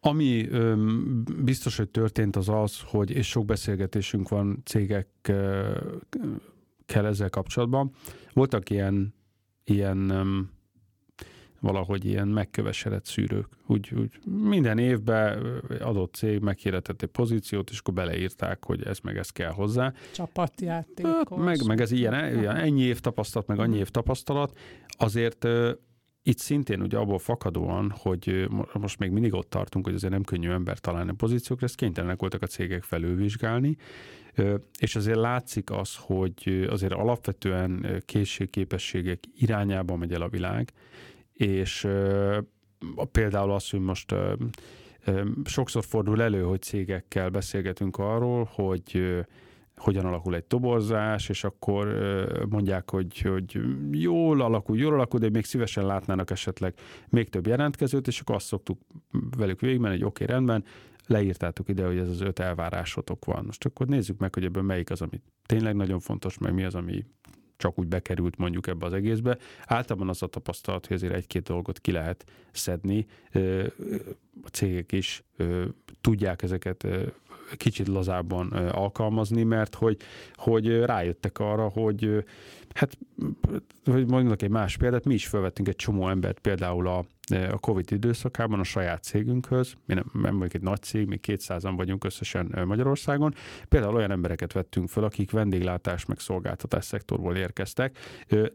Ami 0.00 0.48
öm, 0.48 1.24
biztos, 1.42 1.76
hogy 1.76 1.88
történt 1.88 2.36
az 2.36 2.48
az, 2.48 2.80
hogy, 2.84 3.10
és 3.10 3.28
sok 3.28 3.44
beszélgetésünk 3.44 4.28
van 4.28 4.62
cégekkel 4.64 5.86
ezzel 6.86 7.30
kapcsolatban, 7.30 7.90
voltak 8.32 8.70
ilyen, 8.70 9.14
ilyen 9.64 10.10
öm, 10.10 10.50
valahogy 11.60 12.04
ilyen 12.04 12.28
megkövesedett 12.28 13.04
szűrők. 13.04 13.46
Úgy, 13.66 13.92
úgy 13.96 14.18
minden 14.24 14.78
évben 14.78 15.42
adott 15.80 16.14
cég 16.14 16.40
meghirdetett 16.40 17.02
egy 17.02 17.08
pozíciót, 17.08 17.70
és 17.70 17.78
akkor 17.78 17.94
beleírták, 17.94 18.64
hogy 18.64 18.82
ez 18.82 18.98
meg 18.98 19.16
ez 19.16 19.30
kell 19.30 19.50
hozzá. 19.50 19.92
Csapatjátékos. 20.12 21.12
Hát, 21.12 21.36
meg, 21.36 21.66
meg 21.66 21.80
ez 21.80 21.90
ilyen, 21.90 22.38
ilyen, 22.38 22.56
ennyi 22.56 22.82
év 22.82 23.00
tapasztalat, 23.00 23.46
meg 23.46 23.58
annyi 23.58 23.76
év 23.76 23.88
tapasztalat. 23.88 24.58
Azért 24.88 25.46
itt 26.30 26.38
szintén 26.38 26.82
ugye 26.82 26.98
abból 26.98 27.18
fakadóan, 27.18 27.92
hogy 27.96 28.48
most 28.72 28.98
még 28.98 29.10
mindig 29.10 29.34
ott 29.34 29.50
tartunk, 29.50 29.84
hogy 29.84 29.94
azért 29.94 30.12
nem 30.12 30.22
könnyű 30.22 30.50
ember 30.50 30.78
találni 30.78 31.10
a 31.10 31.14
pozíciókra, 31.14 31.66
ezt 31.66 31.74
kénytelenek 31.74 32.20
voltak 32.20 32.42
a 32.42 32.46
cégek 32.46 32.82
felülvizsgálni, 32.82 33.76
és 34.78 34.96
azért 34.96 35.18
látszik 35.18 35.70
az, 35.70 35.96
hogy 35.96 36.66
azért 36.70 36.92
alapvetően 36.92 38.02
készségképességek 38.06 39.18
irányába 39.34 39.96
megy 39.96 40.12
el 40.12 40.22
a 40.22 40.28
világ, 40.28 40.72
és 41.32 41.86
például 43.12 43.50
az, 43.50 43.70
hogy 43.70 43.80
most 43.80 44.14
sokszor 45.44 45.84
fordul 45.84 46.22
elő, 46.22 46.42
hogy 46.42 46.62
cégekkel 46.62 47.28
beszélgetünk 47.28 47.98
arról, 47.98 48.48
hogy 48.52 49.16
hogyan 49.80 50.04
alakul 50.04 50.34
egy 50.34 50.44
toborzás, 50.44 51.28
és 51.28 51.44
akkor 51.44 51.88
mondják, 52.48 52.90
hogy, 52.90 53.20
hogy 53.20 53.60
jól 53.90 54.40
alakul, 54.40 54.78
jól 54.78 54.94
alakul, 54.94 55.20
de 55.20 55.30
még 55.30 55.44
szívesen 55.44 55.86
látnának 55.86 56.30
esetleg 56.30 56.74
még 57.08 57.28
több 57.28 57.46
jelentkezőt, 57.46 58.06
és 58.06 58.20
akkor 58.20 58.34
azt 58.34 58.46
szoktuk 58.46 58.80
velük 59.36 59.60
végigmenni, 59.60 59.94
hogy 59.94 60.04
oké, 60.04 60.22
okay, 60.22 60.34
rendben, 60.34 60.64
leírtátok 61.06 61.68
ide, 61.68 61.86
hogy 61.86 61.98
ez 61.98 62.08
az 62.08 62.20
öt 62.20 62.38
elvárásotok 62.38 63.24
van. 63.24 63.44
Most 63.44 63.64
akkor 63.64 63.86
nézzük 63.86 64.18
meg, 64.18 64.34
hogy 64.34 64.44
ebből 64.44 64.62
melyik 64.62 64.90
az, 64.90 65.02
ami 65.02 65.20
tényleg 65.46 65.74
nagyon 65.74 66.00
fontos, 66.00 66.38
meg 66.38 66.54
mi 66.54 66.64
az, 66.64 66.74
ami 66.74 67.04
csak 67.56 67.78
úgy 67.78 67.86
bekerült 67.86 68.36
mondjuk 68.36 68.66
ebbe 68.66 68.86
az 68.86 68.92
egészbe. 68.92 69.38
Általában 69.66 70.08
az 70.08 70.22
a 70.22 70.26
tapasztalat, 70.26 70.86
hogy 70.86 70.96
azért 70.96 71.14
egy-két 71.14 71.42
dolgot 71.42 71.78
ki 71.78 71.92
lehet 71.92 72.24
szedni. 72.52 73.06
A 74.42 74.48
cégek 74.52 74.92
is 74.92 75.24
tudják 76.00 76.42
ezeket 76.42 76.86
kicsit 77.56 77.88
lazábban 77.88 78.48
alkalmazni, 78.52 79.42
mert 79.42 79.74
hogy, 79.74 79.96
hogy 80.34 80.80
rájöttek 80.80 81.38
arra, 81.38 81.68
hogy 81.68 82.24
hát, 82.74 82.98
hogy 83.84 84.06
mondjuk 84.06 84.42
egy 84.42 84.50
más 84.50 84.76
példát, 84.76 85.04
mi 85.04 85.14
is 85.14 85.26
felvettünk 85.26 85.68
egy 85.68 85.76
csomó 85.76 86.08
embert 86.08 86.38
például 86.38 86.88
a, 86.88 87.04
a 87.50 87.58
Covid 87.58 87.92
időszakában 87.92 88.60
a 88.60 88.64
saját 88.64 89.02
cégünkhöz, 89.02 89.74
mi 89.86 89.94
nem, 89.94 90.04
nem 90.12 90.32
vagyunk 90.32 90.54
egy 90.54 90.62
nagy 90.62 90.82
cég, 90.82 91.06
mi 91.06 91.18
200-an 91.26 91.72
vagyunk 91.76 92.04
összesen 92.04 92.62
Magyarországon, 92.66 93.34
például 93.68 93.94
olyan 93.94 94.10
embereket 94.10 94.52
vettünk 94.52 94.88
fel, 94.88 95.04
akik 95.04 95.30
vendéglátás 95.30 96.04
meg 96.04 96.18
szolgáltatás 96.18 96.84
szektorból 96.84 97.36
érkeztek, 97.36 97.98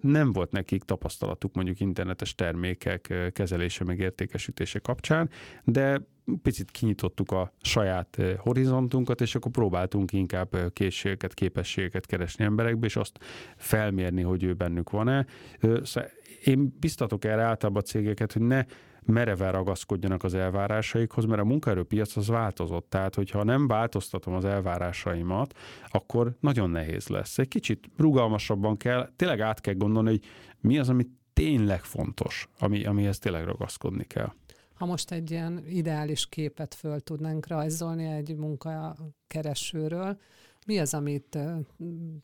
nem 0.02 0.34
volt 0.34 0.52
nekik 0.52 0.84
tapasztalatuk 0.84 1.54
mondjuk 1.56 1.80
internetes 1.80 2.36
termékek 2.36 3.32
kezelése 3.34 3.84
meg 3.84 4.00
értékesítése 4.00 4.80
kapcsán, 4.80 5.30
de 5.64 6.02
picit 6.42 6.72
kinyitottuk 6.72 7.32
a 7.32 7.54
saját 7.62 8.22
horizontunkat, 8.38 9.22
és 9.22 9.36
akkor 9.36 9.52
próbáltunk 9.52 10.14
inkább 10.14 10.74
készségeket, 10.74 11.34
képességeket 11.34 12.06
keresni 12.06 12.44
emberekbe, 12.44 12.86
és 12.86 12.96
azt 12.96 13.20
felmérni, 13.58 14.22
hogy 14.22 14.44
ő 14.44 14.54
bennük 14.54 14.90
van-e. 14.90 15.26
Szóval 15.60 16.10
én 16.44 16.76
biztatok 16.80 17.26
erre 17.26 17.42
általában 17.42 17.82
a 17.82 17.86
cégeket, 17.86 18.34
hogy 18.34 18.42
ne 18.42 18.64
mereven 19.06 19.52
ragaszkodjanak 19.52 20.24
az 20.24 20.34
elvárásaikhoz, 20.34 21.26
mert 21.26 21.42
a 21.42 21.46
munkaerőpiac 21.46 22.16
az 22.16 22.28
változott. 22.28 22.90
Tehát, 22.90 23.16
hogyha 23.16 23.44
nem 23.44 23.68
változtatom 23.68 24.34
az 24.34 24.46
elvárásaimat, 24.46 25.58
akkor 25.88 26.36
nagyon 26.40 26.70
nehéz 26.70 27.08
lesz. 27.08 27.38
Egy 27.38 27.48
kicsit 27.48 27.90
rugalmasabban 27.98 28.78
kell, 28.78 29.10
tényleg 29.16 29.42
át 29.42 29.62
kell 29.62 29.74
gondolni, 29.74 30.10
hogy 30.10 30.24
mi 30.60 30.78
az, 30.78 30.90
ami 30.90 31.08
tényleg 31.34 31.84
fontos, 31.84 32.50
ami, 32.60 32.86
amihez 32.86 33.20
tényleg 33.20 33.46
ragaszkodni 33.46 34.04
kell. 34.04 34.34
Ha 34.76 34.86
most 34.86 35.12
egy 35.12 35.32
ilyen 35.32 35.64
ideális 35.68 36.30
képet 36.30 36.74
föl 36.74 37.00
tudnánk 37.00 37.48
rajzolni 37.48 38.06
egy 38.06 38.36
munkakeresőről, 38.36 40.18
mi 40.66 40.80
az, 40.80 40.94
amit 40.94 41.38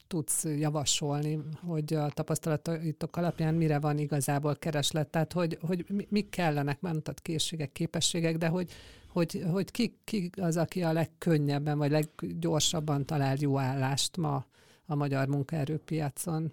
tudsz 0.08 0.44
javasolni, 0.44 1.40
hogy 1.66 1.94
a 1.94 2.10
tapasztalatotok 2.10 3.18
alapján 3.18 3.56
mire 3.56 3.80
van 3.80 3.98
igazából 3.98 4.56
kereslet? 4.56 5.08
Tehát, 5.08 5.34
hogy, 5.34 5.58
hogy 5.62 5.86
mi 6.10 6.22
kellenek, 6.22 6.82
mondtad 6.82 7.22
készségek, 7.22 7.72
képességek, 7.72 8.38
de 8.38 8.48
hogy, 8.48 8.72
hogy, 9.08 9.44
hogy 9.52 9.72
ki, 9.72 9.98
ki 10.04 10.30
az, 10.42 10.58
aki 10.58 10.84
a 10.84 10.94
legkönnyebben 10.94 11.78
vagy 11.78 11.92
leggyorsabban 11.92 13.06
talál 13.06 13.36
jó 13.40 13.58
állást 13.58 14.18
ma 14.18 14.46
a 14.86 14.96
magyar 14.96 15.28
munkaerőpiacon? 15.28 16.52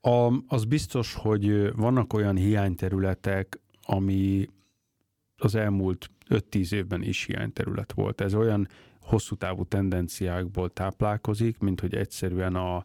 A, 0.00 0.32
az 0.46 0.64
biztos, 0.64 1.14
hogy 1.14 1.74
vannak 1.74 2.12
olyan 2.12 2.36
hiányterületek, 2.36 3.59
ami 3.90 4.48
az 5.36 5.54
elmúlt 5.54 6.10
5-10 6.28 6.72
évben 6.72 7.02
is 7.02 7.24
hiányterület 7.24 7.92
volt. 7.92 8.20
Ez 8.20 8.34
olyan 8.34 8.68
hosszú 9.00 9.34
távú 9.34 9.64
tendenciákból 9.64 10.70
táplálkozik, 10.70 11.58
mint 11.58 11.80
hogy 11.80 11.94
egyszerűen 11.94 12.54
a, 12.54 12.84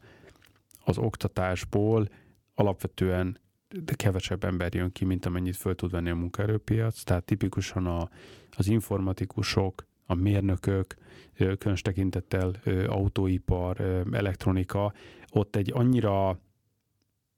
az 0.85 0.97
oktatásból 0.97 2.09
alapvetően 2.53 3.39
de 3.83 3.93
kevesebb 3.93 4.43
ember 4.43 4.73
jön 4.73 4.91
ki, 4.91 5.05
mint 5.05 5.25
amennyit 5.25 5.55
föl 5.55 5.75
tud 5.75 5.91
venni 5.91 6.09
a 6.09 6.15
munkaerőpiac. 6.15 7.03
Tehát 7.03 7.23
tipikusan 7.23 7.85
a, 7.85 8.09
az 8.51 8.67
informatikusok, 8.67 9.85
a 10.05 10.13
mérnökök, 10.13 10.95
különös 11.33 11.81
tekintettel 11.81 12.51
autóipar, 12.87 14.03
elektronika, 14.11 14.93
ott 15.31 15.55
egy 15.55 15.71
annyira 15.73 16.39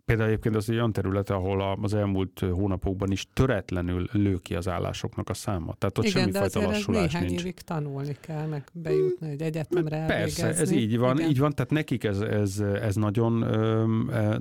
Például 0.08 0.30
egyébként 0.30 0.56
az 0.56 0.70
egy 0.70 0.76
olyan 0.76 0.91
terület, 0.91 1.30
ahol 1.30 1.78
az 1.82 1.93
elmúlt 1.93 2.39
hónapokban 2.39 3.12
is 3.12 3.28
töretlenül 3.34 4.08
lő 4.12 4.36
ki 4.38 4.56
az 4.56 4.67
állásoknak 4.67 5.30
a 5.30 5.34
száma. 5.34 5.74
Tehát 5.78 5.98
ott 5.98 6.06
Igen, 6.06 6.22
semmifajta 6.22 6.62
lassulás 6.62 7.12
néhány 7.12 7.28
nincs. 7.28 7.41
évig 7.41 7.54
tanulni 7.54 8.17
kell, 8.22 8.46
meg 8.48 8.63
bejutni 8.74 9.30
egy 9.30 9.41
egyetemre 9.41 10.06
Persze, 10.06 10.41
elvégezni. 10.43 10.62
ez 10.62 10.72
így 10.82 10.98
van, 10.98 11.17
Igen. 11.17 11.30
így 11.30 11.39
van, 11.39 11.52
tehát 11.54 11.72
nekik 11.72 12.04
ez, 12.04 12.20
ez, 12.20 12.60
ez 12.60 12.96
nagyon, 12.96 13.32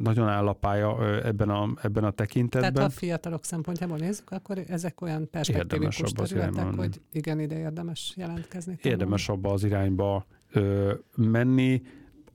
nagyon 0.02 0.28
áll 0.28 0.46
a 0.48 0.52
pálya 0.52 1.18
ebben 1.24 1.48
a, 1.48 1.68
ebben 1.82 2.04
a 2.04 2.10
tekintetben. 2.10 2.72
Tehát 2.72 2.90
ha 2.90 2.96
a 2.96 2.98
fiatalok 2.98 3.44
szempontjából 3.44 3.96
nézzük, 3.96 4.30
akkor 4.30 4.58
ezek 4.68 5.00
olyan 5.00 5.30
perspektívikus 5.30 6.12
területek, 6.12 6.74
hogy 6.74 7.00
igen, 7.12 7.40
ide 7.40 7.58
érdemes 7.58 8.12
jelentkezni. 8.16 8.76
Tanulni. 8.76 8.90
Érdemes 8.90 9.28
abba 9.28 9.52
az 9.52 9.64
irányba 9.64 10.26
ö, 10.52 10.92
menni. 11.16 11.82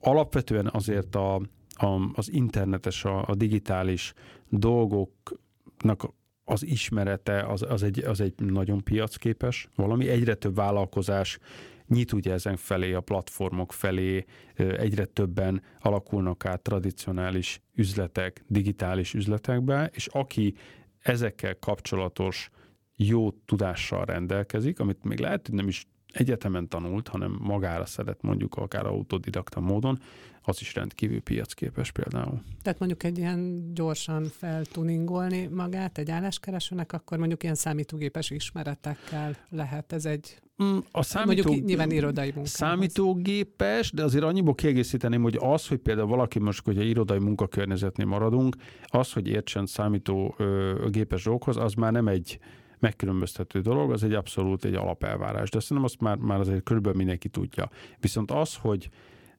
Alapvetően 0.00 0.70
azért 0.72 1.14
a 1.14 1.40
a, 1.74 2.10
az 2.14 2.32
internetes, 2.32 3.04
a, 3.04 3.28
a 3.28 3.34
digitális 3.34 4.12
dolgoknak 4.48 6.14
az 6.44 6.66
ismerete 6.66 7.42
az, 7.42 7.62
az, 7.62 7.82
egy, 7.82 7.98
az 7.98 8.20
egy 8.20 8.34
nagyon 8.36 8.82
piacképes 8.82 9.68
valami. 9.74 10.08
Egyre 10.08 10.34
több 10.34 10.54
vállalkozás 10.54 11.38
nyit 11.86 12.12
ugye 12.12 12.32
ezen 12.32 12.56
felé, 12.56 12.92
a 12.92 13.00
platformok 13.00 13.72
felé, 13.72 14.24
egyre 14.56 15.04
többen 15.04 15.62
alakulnak 15.80 16.44
át 16.44 16.60
tradicionális 16.60 17.60
üzletek, 17.74 18.44
digitális 18.46 19.14
üzletekbe, 19.14 19.90
és 19.92 20.06
aki 20.06 20.54
ezekkel 20.98 21.58
kapcsolatos 21.58 22.50
jó 22.96 23.30
tudással 23.30 24.04
rendelkezik, 24.04 24.80
amit 24.80 25.04
még 25.04 25.18
lehet, 25.18 25.46
hogy 25.46 25.56
nem 25.56 25.68
is 25.68 25.86
egyetemen 26.12 26.68
tanult, 26.68 27.08
hanem 27.08 27.36
magára 27.40 27.86
szedett 27.86 28.22
mondjuk 28.22 28.54
akár 28.54 28.86
autodidakta 28.86 29.60
módon, 29.60 29.98
az 30.44 30.60
is 30.60 30.74
rendkívül 30.74 31.20
piacképes 31.20 31.90
például. 31.90 32.42
Tehát 32.62 32.78
mondjuk 32.78 33.02
egy 33.02 33.18
ilyen 33.18 33.70
gyorsan 33.74 34.24
feltuningolni 34.24 35.46
magát 35.46 35.98
egy 35.98 36.10
álláskeresőnek, 36.10 36.92
akkor 36.92 37.18
mondjuk 37.18 37.42
ilyen 37.42 37.54
számítógépes 37.54 38.30
ismeretekkel 38.30 39.36
lehet 39.50 39.92
ez 39.92 40.04
egy 40.04 40.40
mm, 40.62 40.78
a 40.90 41.02
számító... 41.02 41.42
Mondjuk 41.42 41.66
nyilván 41.66 41.90
irodai 41.90 42.24
munkához. 42.24 42.50
Számítógépes, 42.50 43.90
de 43.92 44.02
azért 44.02 44.24
annyiból 44.24 44.54
kiegészíteném, 44.54 45.22
hogy 45.22 45.38
az, 45.40 45.66
hogy 45.68 45.78
például 45.78 46.08
valaki 46.08 46.38
most, 46.38 46.64
hogyha 46.64 46.82
irodai 46.82 47.18
munkakörnyezetnél 47.18 48.06
maradunk, 48.06 48.56
az, 48.86 49.12
hogy 49.12 49.28
értsen 49.28 49.66
számítógépes 49.66 51.24
dolgokhoz, 51.24 51.56
az 51.56 51.74
már 51.74 51.92
nem 51.92 52.08
egy 52.08 52.38
megkülönböztető 52.78 53.60
dolog, 53.60 53.92
az 53.92 54.02
egy 54.02 54.12
abszolút 54.12 54.64
egy 54.64 54.74
alapelvárás, 54.74 55.50
de 55.50 55.60
szerintem 55.60 55.84
azt 55.84 56.00
már, 56.00 56.16
már 56.16 56.40
azért 56.40 56.62
körülbelül 56.62 56.98
mindenki 56.98 57.28
tudja. 57.28 57.70
Viszont 58.00 58.30
az, 58.30 58.56
hogy 58.56 58.88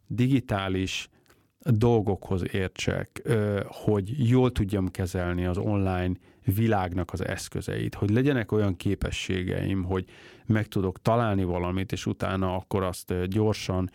digitális 0.08 1.10
dolgokhoz 1.60 2.44
értsek, 2.54 3.30
hogy 3.66 4.30
jól 4.30 4.52
tudjam 4.52 4.88
kezelni 4.88 5.46
az 5.46 5.58
online 5.58 6.14
világnak 6.46 7.14
az 7.14 7.26
eszközeit, 7.26 7.96
hogy 7.96 8.10
legyenek 8.10 8.52
olyan 8.52 8.76
képességeim, 8.76 9.84
hogy 9.84 10.06
meg 10.46 10.68
tudok 10.68 11.02
találni 11.02 11.44
valamit, 11.44 11.92
és 11.92 12.06
utána 12.06 12.56
akkor 12.56 12.84
azt 12.84 13.28
gyorsan 13.28 13.90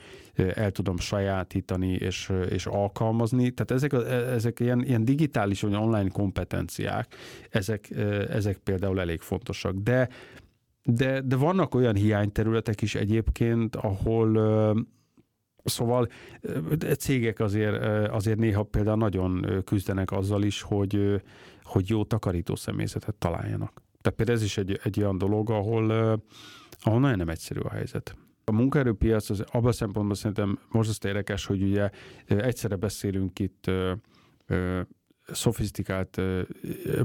el 0.54 0.70
tudom 0.70 0.98
sajátítani 0.98 1.92
és, 1.92 2.32
és 2.50 2.66
alkalmazni. 2.66 3.50
Tehát 3.50 3.70
ezek, 3.70 3.92
ezek 4.34 4.60
ilyen, 4.60 4.84
ilyen 4.84 5.04
digitális 5.04 5.60
vagy 5.60 5.74
online 5.74 6.08
kompetenciák, 6.08 7.14
ezek, 7.50 7.90
ezek 8.30 8.56
például 8.58 9.00
elég 9.00 9.20
fontosak. 9.20 9.74
De 9.74 10.08
de, 10.90 11.20
de 11.20 11.36
vannak 11.36 11.74
olyan 11.74 11.94
hiányterületek 11.94 12.82
is 12.82 12.94
egyébként, 12.94 13.76
ahol 13.76 14.36
Szóval 15.68 16.08
cégek 16.98 17.40
azért, 17.40 17.84
azért 18.08 18.38
néha 18.38 18.62
például 18.62 18.96
nagyon 18.96 19.62
küzdenek 19.64 20.12
azzal 20.12 20.42
is, 20.42 20.62
hogy, 20.62 21.22
hogy 21.62 21.88
jó 21.88 22.04
takarító 22.04 22.54
személyzetet 22.54 23.14
találjanak. 23.14 23.82
Tehát 24.00 24.18
például 24.18 24.38
ez 24.38 24.44
is 24.44 24.56
egy, 24.58 24.80
egy 24.82 25.00
olyan 25.00 25.18
dolog, 25.18 25.50
ahol, 25.50 25.90
ahol 26.82 27.00
nagyon 27.00 27.18
nem 27.18 27.28
egyszerű 27.28 27.60
a 27.60 27.70
helyzet. 27.70 28.16
A 28.44 28.52
munkaerőpiac 28.52 29.30
az 29.30 29.40
abban 29.40 29.68
a 29.68 29.72
szempontból 29.72 30.14
szerintem 30.14 30.58
most 30.68 30.88
azt 30.88 31.04
érdekes, 31.04 31.46
hogy 31.46 31.62
ugye 31.62 31.90
egyszerre 32.26 32.76
beszélünk 32.76 33.38
itt 33.38 33.70
szofisztikált, 35.32 36.20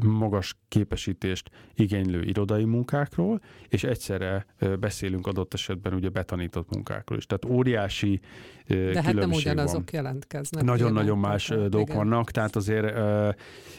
magas 0.04 0.56
képesítést 0.68 1.50
igénylő 1.76 2.22
irodai 2.22 2.64
munkákról, 2.64 3.42
és 3.68 3.84
egyszerre 3.84 4.46
beszélünk 4.80 5.28
adott 5.28 5.54
esetben 5.54 5.94
ugye 5.94 6.10
betanított 6.10 6.70
munkákról 6.70 7.18
is. 7.18 7.26
Tehát 7.26 7.58
óriási 7.58 8.20
De 8.68 9.02
hát 9.02 9.14
nem 9.14 9.32
ugyanazok 9.32 9.92
van. 9.92 10.02
jelentkeznek. 10.04 10.64
Nagyon-nagyon 10.64 11.18
más 11.18 11.48
dolgok 11.48 11.82
igen. 11.82 11.96
vannak, 11.96 12.32
tehát 12.32 12.56
azért 12.56 12.94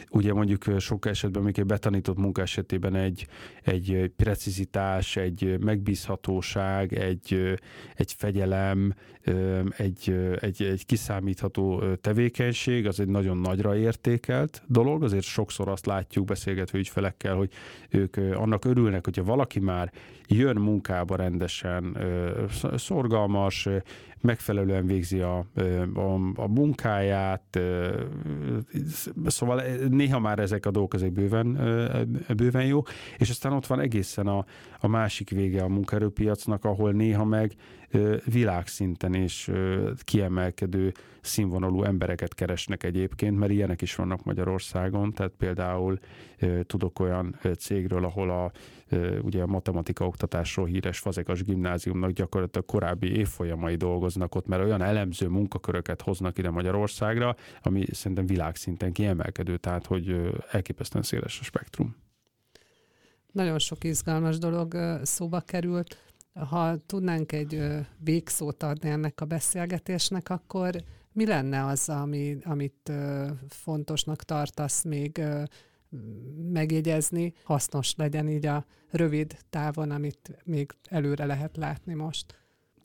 ugye 0.09 0.33
mondjuk 0.33 0.63
sok 0.79 1.05
esetben, 1.05 1.47
egy 1.47 1.65
betanított 1.65 2.17
munka 2.17 2.41
esetében 2.41 2.95
egy, 2.95 3.27
egy 3.61 4.11
precizitás, 4.15 5.15
egy 5.15 5.59
megbízhatóság, 5.59 6.93
egy, 6.93 7.57
egy 7.95 8.13
fegyelem, 8.17 8.93
egy, 9.77 10.15
egy, 10.39 10.63
egy 10.63 10.85
kiszámítható 10.85 11.83
tevékenység, 11.95 12.87
az 12.87 12.99
egy 12.99 13.07
nagyon 13.07 13.37
nagyra 13.37 13.75
értékelt 14.35 14.61
dolog, 14.67 15.03
azért 15.03 15.23
sokszor 15.23 15.67
azt 15.67 15.85
látjuk 15.85 16.25
beszélgetve 16.25 16.77
ügyfelekkel, 16.77 17.35
hogy 17.35 17.51
ők 17.89 18.17
annak 18.17 18.65
örülnek, 18.65 19.05
hogyha 19.05 19.23
valaki 19.23 19.59
már 19.59 19.91
jön 20.27 20.55
munkába 20.55 21.15
rendesen, 21.15 21.97
szorgalmas, 22.75 23.67
megfelelően 24.21 24.85
végzi 24.85 25.19
a, 25.19 25.45
a, 25.93 26.13
a 26.35 26.47
munkáját, 26.47 27.59
szóval 29.25 29.61
néha 29.89 30.19
már 30.19 30.39
ezek 30.39 30.65
a 30.65 30.71
dolgok 30.71 30.93
ezek 30.93 31.11
bőven, 31.11 31.53
bőven 32.35 32.65
jó, 32.65 32.81
és 33.17 33.29
aztán 33.29 33.53
ott 33.53 33.67
van 33.67 33.79
egészen 33.79 34.27
a, 34.27 34.45
a 34.79 34.87
másik 34.87 35.29
vége 35.29 35.63
a 35.63 35.67
munkaerőpiacnak, 35.67 36.65
ahol 36.65 36.91
néha 36.91 37.25
meg 37.25 37.55
világszinten 38.25 39.13
és 39.13 39.51
kiemelkedő 40.03 40.91
színvonalú 41.21 41.83
embereket 41.83 42.33
keresnek 42.33 42.83
egyébként, 42.83 43.37
mert 43.37 43.51
ilyenek 43.51 43.81
is 43.81 43.95
vannak 43.95 44.23
Magyarországon, 44.23 45.13
tehát 45.13 45.33
például 45.37 45.99
tudok 46.63 46.99
olyan 46.99 47.39
cégről, 47.57 48.05
ahol 48.05 48.29
a, 48.29 48.51
ugye 49.21 49.41
a 49.41 49.45
matematika 49.45 50.05
oktatásról 50.05 50.65
híres 50.65 50.99
Fazekas 50.99 51.43
gimnáziumnak 51.43 52.11
gyakorlatilag 52.11 52.65
korábbi 52.65 53.15
évfolyamai 53.15 53.75
dolgoznak 53.75 54.35
ott, 54.35 54.47
mert 54.47 54.63
olyan 54.63 54.81
elemző 54.81 55.27
munkaköröket 55.27 56.01
hoznak 56.01 56.37
ide 56.37 56.49
Magyarországra, 56.49 57.35
ami 57.61 57.85
szerintem 57.91 58.25
világszinten 58.25 58.91
kiemelkedő, 58.91 59.57
tehát 59.57 59.85
hogy 59.85 60.33
elképesztően 60.51 61.03
széles 61.03 61.39
a 61.39 61.43
spektrum. 61.43 61.95
Nagyon 63.31 63.59
sok 63.59 63.83
izgalmas 63.83 64.37
dolog 64.37 64.99
szóba 65.03 65.39
került. 65.39 65.97
Ha 66.49 66.77
tudnánk 66.85 67.31
egy 67.31 67.63
végszót 67.97 68.63
adni 68.63 68.89
ennek 68.89 69.21
a 69.21 69.25
beszélgetésnek, 69.25 70.29
akkor 70.29 70.75
mi 71.11 71.25
lenne 71.25 71.65
az, 71.65 71.89
ami, 71.89 72.37
amit 72.43 72.91
fontosnak 73.49 74.23
tartasz 74.23 74.83
még 74.83 75.21
megjegyezni, 76.51 77.33
hasznos 77.43 77.93
legyen 77.95 78.29
így 78.29 78.45
a 78.45 78.65
rövid 78.89 79.37
távon, 79.49 79.91
amit 79.91 80.37
még 80.43 80.71
előre 80.89 81.25
lehet 81.25 81.57
látni 81.57 81.93
most? 81.93 82.39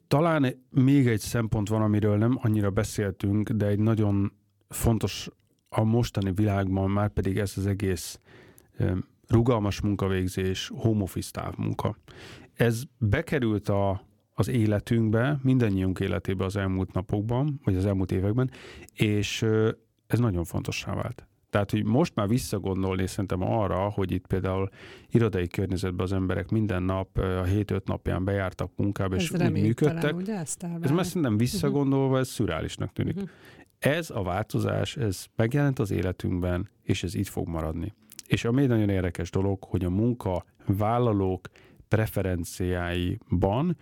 Talán 0.07 0.65
még 0.69 1.07
egy 1.07 1.19
szempont 1.19 1.69
van, 1.69 1.81
amiről 1.81 2.17
nem 2.17 2.37
annyira 2.41 2.69
beszéltünk, 2.69 3.49
de 3.49 3.65
egy 3.65 3.79
nagyon 3.79 4.31
fontos 4.69 5.29
a 5.69 5.83
mostani 5.83 6.31
világban 6.31 6.89
már 6.89 7.09
pedig 7.09 7.37
ez 7.37 7.53
az 7.55 7.65
egész 7.65 8.19
rugalmas 9.27 9.81
munkavégzés, 9.81 10.71
home 10.75 11.03
office 11.03 11.31
távmunka. 11.31 11.97
Ez 12.53 12.83
bekerült 12.97 13.69
a, 13.69 14.05
az 14.33 14.47
életünkbe, 14.47 15.39
mindannyiunk 15.43 15.99
életébe 15.99 16.45
az 16.45 16.55
elmúlt 16.55 16.93
napokban, 16.93 17.59
vagy 17.63 17.75
az 17.75 17.85
elmúlt 17.85 18.11
években, 18.11 18.51
és 18.93 19.45
ez 20.07 20.19
nagyon 20.19 20.43
fontossá 20.43 20.93
vált. 20.93 21.27
Tehát, 21.51 21.71
hogy 21.71 21.85
most 21.85 22.15
már 22.15 22.27
visszagondolni 22.27 23.07
szerintem 23.07 23.41
arra, 23.41 23.89
hogy 23.89 24.11
itt 24.11 24.27
például 24.27 24.69
irodai 25.09 25.47
környezetben 25.47 26.05
az 26.05 26.13
emberek 26.13 26.49
minden 26.49 26.83
nap, 26.83 27.17
a 27.17 27.43
hét-öt 27.43 27.87
napján 27.87 28.23
bejártak 28.23 28.71
munkába, 28.75 29.15
ez 29.15 29.21
és 29.21 29.31
úgy 29.31 29.51
működtek. 29.51 30.15
Ugye, 30.15 30.35
ez 30.81 30.91
már 30.91 31.05
szerintem 31.05 31.37
visszagondolva, 31.37 32.19
ez 32.19 32.27
szürálisnak 32.27 32.93
tűnik. 32.93 33.15
Uh-huh. 33.15 33.29
Ez 33.79 34.09
a 34.09 34.23
változás, 34.23 34.97
ez 34.97 35.25
megjelent 35.35 35.79
az 35.79 35.91
életünkben, 35.91 36.69
és 36.83 37.03
ez 37.03 37.15
itt 37.15 37.27
fog 37.27 37.47
maradni. 37.47 37.93
És 38.27 38.45
ami 38.45 38.65
nagyon 38.65 38.89
érdekes 38.89 39.29
dolog, 39.29 39.63
hogy 39.63 39.83
a 39.85 39.89
munka 39.89 40.45
vállalók 40.65 41.49
preferenciáiban 41.87 43.77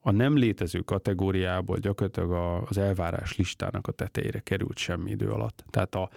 a 0.00 0.10
nem 0.10 0.36
létező 0.36 0.80
kategóriából 0.80 1.76
gyakorlatilag 1.76 2.64
az 2.68 2.78
elvárás 2.78 3.36
listának 3.36 3.86
a 3.86 3.92
tetejére 3.92 4.40
került 4.40 4.78
semmi 4.78 5.10
idő 5.10 5.30
alatt. 5.30 5.64
Tehát 5.70 5.94
a 5.94 6.10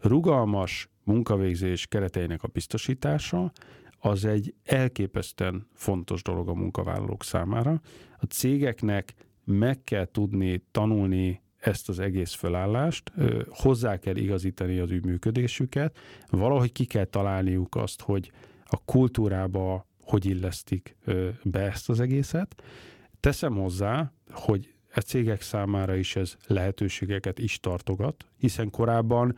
rugalmas 0.00 0.88
munkavégzés 1.04 1.86
kereteinek 1.86 2.42
a 2.42 2.48
biztosítása 2.48 3.52
az 3.98 4.24
egy 4.24 4.54
elképesztően 4.64 5.66
fontos 5.74 6.22
dolog 6.22 6.48
a 6.48 6.54
munkavállalók 6.54 7.24
számára. 7.24 7.80
A 8.18 8.24
cégeknek 8.24 9.14
meg 9.44 9.84
kell 9.84 10.10
tudni 10.10 10.62
tanulni 10.70 11.42
ezt 11.56 11.88
az 11.88 11.98
egész 11.98 12.32
fölállást, 12.32 13.12
hozzá 13.48 13.96
kell 13.96 14.16
igazítani 14.16 14.78
az 14.78 14.90
ügyműködésüket, 14.90 15.98
valahogy 16.30 16.72
ki 16.72 16.84
kell 16.84 17.04
találniuk 17.04 17.74
azt, 17.76 18.00
hogy 18.00 18.30
a 18.64 18.84
kultúrába 18.84 19.88
hogy 20.10 20.26
illesztik 20.26 20.96
be 21.42 21.60
ezt 21.60 21.88
az 21.88 22.00
egészet. 22.00 22.62
Teszem 23.20 23.54
hozzá, 23.54 24.12
hogy 24.30 24.74
a 24.94 25.00
cégek 25.00 25.42
számára 25.42 25.94
is 25.94 26.16
ez 26.16 26.36
lehetőségeket 26.46 27.38
is 27.38 27.60
tartogat, 27.60 28.26
hiszen 28.38 28.70
korábban 28.70 29.36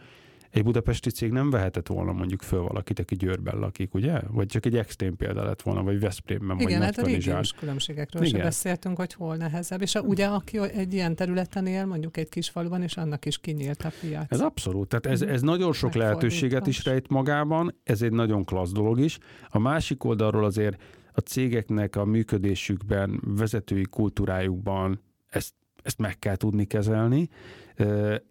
egy 0.53 0.65
budapesti 0.65 1.11
cég 1.11 1.31
nem 1.31 1.51
vehetett 1.51 1.87
volna 1.87 2.13
mondjuk 2.13 2.43
föl 2.43 2.61
valakit, 2.61 2.99
aki 2.99 3.15
Győrben 3.15 3.59
lakik, 3.59 3.95
ugye? 3.95 4.21
Vagy 4.29 4.47
csak 4.47 4.67
egy 4.67 4.77
extrém 4.77 5.17
példa 5.17 5.45
lett 5.45 5.63
volna, 5.63 5.83
vagy 5.83 6.01
Veszprémben, 6.01 6.61
Igen, 6.61 6.79
vagy 6.79 6.87
hát 6.87 6.99
a 6.99 7.07
régiós 7.07 7.53
különbségekről 7.53 8.23
Igen. 8.23 8.43
beszéltünk, 8.43 8.97
hogy 8.97 9.13
hol 9.13 9.37
nehezebb. 9.37 9.83
És 9.83 9.95
a, 9.95 10.01
ugye, 10.01 10.27
aki 10.27 10.59
egy 10.59 10.93
ilyen 10.93 11.15
területen 11.15 11.67
él, 11.67 11.87
mondjuk 11.87 12.17
egy 12.17 12.29
kis 12.29 12.49
faluban, 12.49 12.83
és 12.83 12.97
annak 12.97 13.25
is 13.25 13.39
kinyílt 13.39 13.85
a 13.85 13.93
piac. 14.01 14.27
Ez 14.29 14.41
abszolút. 14.41 14.89
Tehát 14.89 15.07
ez, 15.07 15.23
ez 15.29 15.43
nagyon 15.43 15.73
sok 15.73 15.95
lehetőséget 15.95 16.67
is 16.67 16.85
rejt 16.85 17.09
magában, 17.09 17.75
ez 17.85 18.03
egy 18.03 18.13
nagyon 18.13 18.45
klassz 18.45 18.73
dolog 18.73 19.01
is. 19.01 19.19
A 19.49 19.59
másik 19.59 20.05
oldalról 20.05 20.45
azért 20.45 20.83
a 21.13 21.21
cégeknek 21.21 21.97
a 21.97 22.05
működésükben, 22.05 23.21
vezetői 23.37 23.85
kultúrájukban 23.91 25.01
ezt 25.29 25.55
ezt 25.83 25.99
meg 25.99 26.19
kell 26.19 26.37
tudni 26.37 26.65
kezelni. 26.65 27.29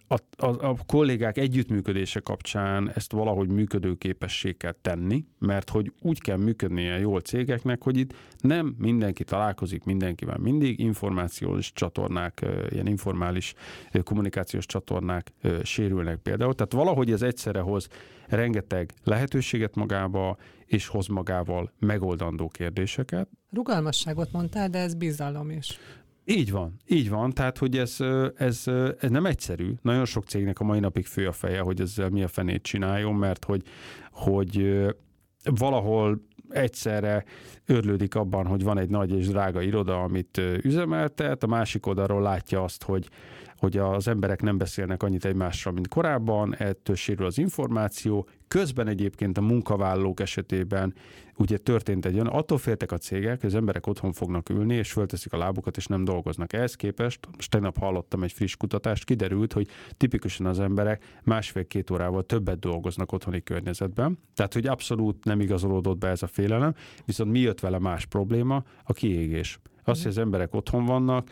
A, 0.08 0.16
a, 0.38 0.68
a 0.70 0.76
kollégák 0.86 1.38
együttműködése 1.38 2.20
kapcsán 2.20 2.92
ezt 2.96 3.12
valahogy 3.12 3.48
működőképessé 3.48 4.52
kell 4.52 4.76
tenni, 4.82 5.26
mert 5.40 5.70
hogy 5.70 5.92
úgy 6.02 6.22
kell 6.22 6.38
működnie 6.38 7.00
jól 7.00 7.20
cégeknek, 7.20 7.84
hogy 7.84 7.98
itt 7.98 8.14
nem 8.40 8.76
mindenki 8.78 9.24
találkozik 9.24 9.84
mindenkivel 9.84 10.38
mindig, 10.38 10.80
információs 10.80 11.74
csatornák, 11.74 12.46
ilyen 12.70 12.88
informális 12.88 13.54
kommunikációs 14.04 14.66
csatornák 14.66 15.32
sérülnek 15.64 16.18
például. 16.18 16.54
Tehát 16.54 16.74
valahogy 16.74 17.12
ez 17.12 17.22
egyszerre 17.22 17.60
hoz 17.60 17.88
rengeteg 18.28 18.94
lehetőséget 19.04 19.76
magába, 19.76 20.38
és 20.66 20.88
hoz 20.88 21.08
magával 21.08 21.72
megoldandó 21.80 22.48
kérdéseket. 22.48 23.28
Rugalmasságot 23.52 24.32
mondtál, 24.32 24.70
de 24.70 24.80
ez 24.80 24.94
bizalom 24.94 25.50
is. 25.50 25.78
Így 26.26 26.52
van, 26.52 26.78
így 26.88 27.10
van, 27.10 27.32
tehát 27.32 27.58
hogy 27.58 27.78
ez, 27.78 27.98
ez, 28.36 28.64
ez 29.00 29.10
nem 29.10 29.26
egyszerű. 29.26 29.74
Nagyon 29.82 30.06
sok 30.06 30.26
cégnek 30.26 30.60
a 30.60 30.64
mai 30.64 30.80
napig 30.80 31.06
fő 31.06 31.28
a 31.28 31.32
feje, 31.32 31.60
hogy 31.60 31.82
ezzel 31.82 32.10
mi 32.10 32.24
a 32.24 32.28
fenét 32.28 32.62
csináljon, 32.62 33.16
mert 33.16 33.46
hogy, 33.46 33.64
hogy 34.12 34.86
valahol 35.44 36.22
egyszerre 36.50 37.24
örlődik 37.66 38.16
abban, 38.16 38.46
hogy 38.46 38.64
van 38.64 38.78
egy 38.78 38.90
nagy 38.90 39.12
és 39.12 39.28
drága 39.28 39.62
iroda, 39.62 40.04
amit 40.04 40.42
üzemeltet, 40.62 41.44
a 41.44 41.48
másik 41.48 41.86
oldalról 41.86 42.22
látja 42.22 42.64
azt, 42.64 42.84
hogy 42.84 43.10
hogy 43.62 43.78
az 43.78 44.08
emberek 44.08 44.42
nem 44.42 44.58
beszélnek 44.58 45.04
annyit 45.04 45.26
egymással, 45.26 45.74
mint 45.74 45.88
korábban, 45.88 46.56
ettől 46.56 46.96
sérül 46.96 47.26
az 47.26 47.38
információ. 47.38 48.28
Közben 48.48 48.88
egyébként 48.88 49.38
a 49.38 49.42
munkavállalók 49.42 50.20
esetében 50.20 50.94
ugye 51.42 51.58
történt 51.58 52.06
egy 52.06 52.14
olyan, 52.14 52.28
attól 52.28 52.58
féltek 52.58 52.92
a 52.92 52.98
cégek, 52.98 53.40
hogy 53.40 53.50
az 53.50 53.56
emberek 53.56 53.88
otthon 53.88 54.14
fognak 54.14 54.50
ülni, 54.50 54.76
és 54.76 54.92
fölteszik 54.92 55.34
a 55.34 55.38
lábukat, 55.38 55.78
és 55.78 55.86
nem 55.86 56.04
dolgoznak. 56.04 56.54
Ehhez 56.54 56.76
képest, 56.76 57.28
most 57.36 57.52
tegnap 57.52 57.78
hallottam 57.78 58.24
egy 58.24 58.32
friss 58.32 58.56
kutatást, 58.56 59.04
kiderült, 59.04 59.54
hogy 59.54 59.68
tipikusan 59.98 60.46
az 60.46 60.60
emberek 60.60 61.20
másfél-két 61.24 61.90
órával 61.90 62.26
többet 62.26 62.60
dolgoznak 62.60 63.12
otthoni 63.12 63.44
környezetben. 63.44 64.20
Tehát, 64.34 64.54
hogy 64.54 64.68
abszolút 64.68 65.26
nem 65.26 65.40
igazolódott 65.40 65.98
be 65.98 66.08
ez 66.08 66.24
a 66.24 66.28
félelem, 66.28 66.74
viszont 67.06 67.32
mi 67.32 67.40
jött 67.40 67.60
vele 67.60 67.80
más 67.80 68.06
probléma? 68.06 68.64
A 68.84 68.94
kiégés. 68.94 69.60
Az, 69.92 70.02
hogy 70.02 70.12
az 70.12 70.18
emberek 70.18 70.54
otthon 70.54 70.86
vannak, 70.86 71.30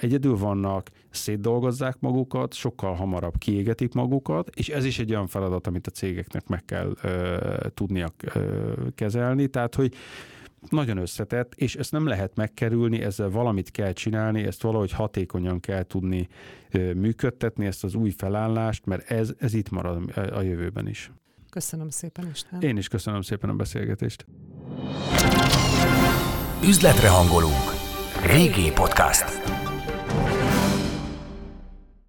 egyedül 0.00 0.36
vannak, 0.36 0.90
szétdolgozzák 1.10 1.96
magukat, 2.00 2.54
sokkal 2.54 2.94
hamarabb 2.94 3.38
kiégetik 3.38 3.92
magukat, 3.92 4.50
és 4.54 4.68
ez 4.68 4.84
is 4.84 4.98
egy 4.98 5.10
olyan 5.10 5.26
feladat, 5.26 5.66
amit 5.66 5.86
a 5.86 5.90
cégeknek 5.90 6.46
meg 6.46 6.64
kell 6.64 6.94
tudnia 7.74 8.14
kezelni. 8.94 9.46
Tehát, 9.46 9.74
hogy 9.74 9.94
nagyon 10.70 10.96
összetett, 10.96 11.54
és 11.54 11.76
ezt 11.76 11.92
nem 11.92 12.06
lehet 12.06 12.36
megkerülni, 12.36 13.00
ezzel 13.02 13.30
valamit 13.30 13.70
kell 13.70 13.92
csinálni, 13.92 14.42
ezt 14.42 14.62
valahogy 14.62 14.92
hatékonyan 14.92 15.60
kell 15.60 15.82
tudni 15.82 16.28
működtetni, 16.72 17.66
ezt 17.66 17.84
az 17.84 17.94
új 17.94 18.10
felállást, 18.10 18.86
mert 18.86 19.10
ez, 19.10 19.32
ez 19.38 19.54
itt 19.54 19.70
marad 19.70 20.10
a 20.32 20.40
jövőben 20.40 20.88
is. 20.88 21.10
Köszönöm 21.50 21.88
szépen, 21.90 22.28
Isten. 22.32 22.60
Én 22.60 22.76
is 22.76 22.88
köszönöm 22.88 23.22
szépen 23.22 23.50
a 23.50 23.54
beszélgetést. 23.54 24.26
Üzletre 26.64 27.08
hangolunk. 27.08 27.75
VG 28.26 28.74
Podcast. 28.74 29.38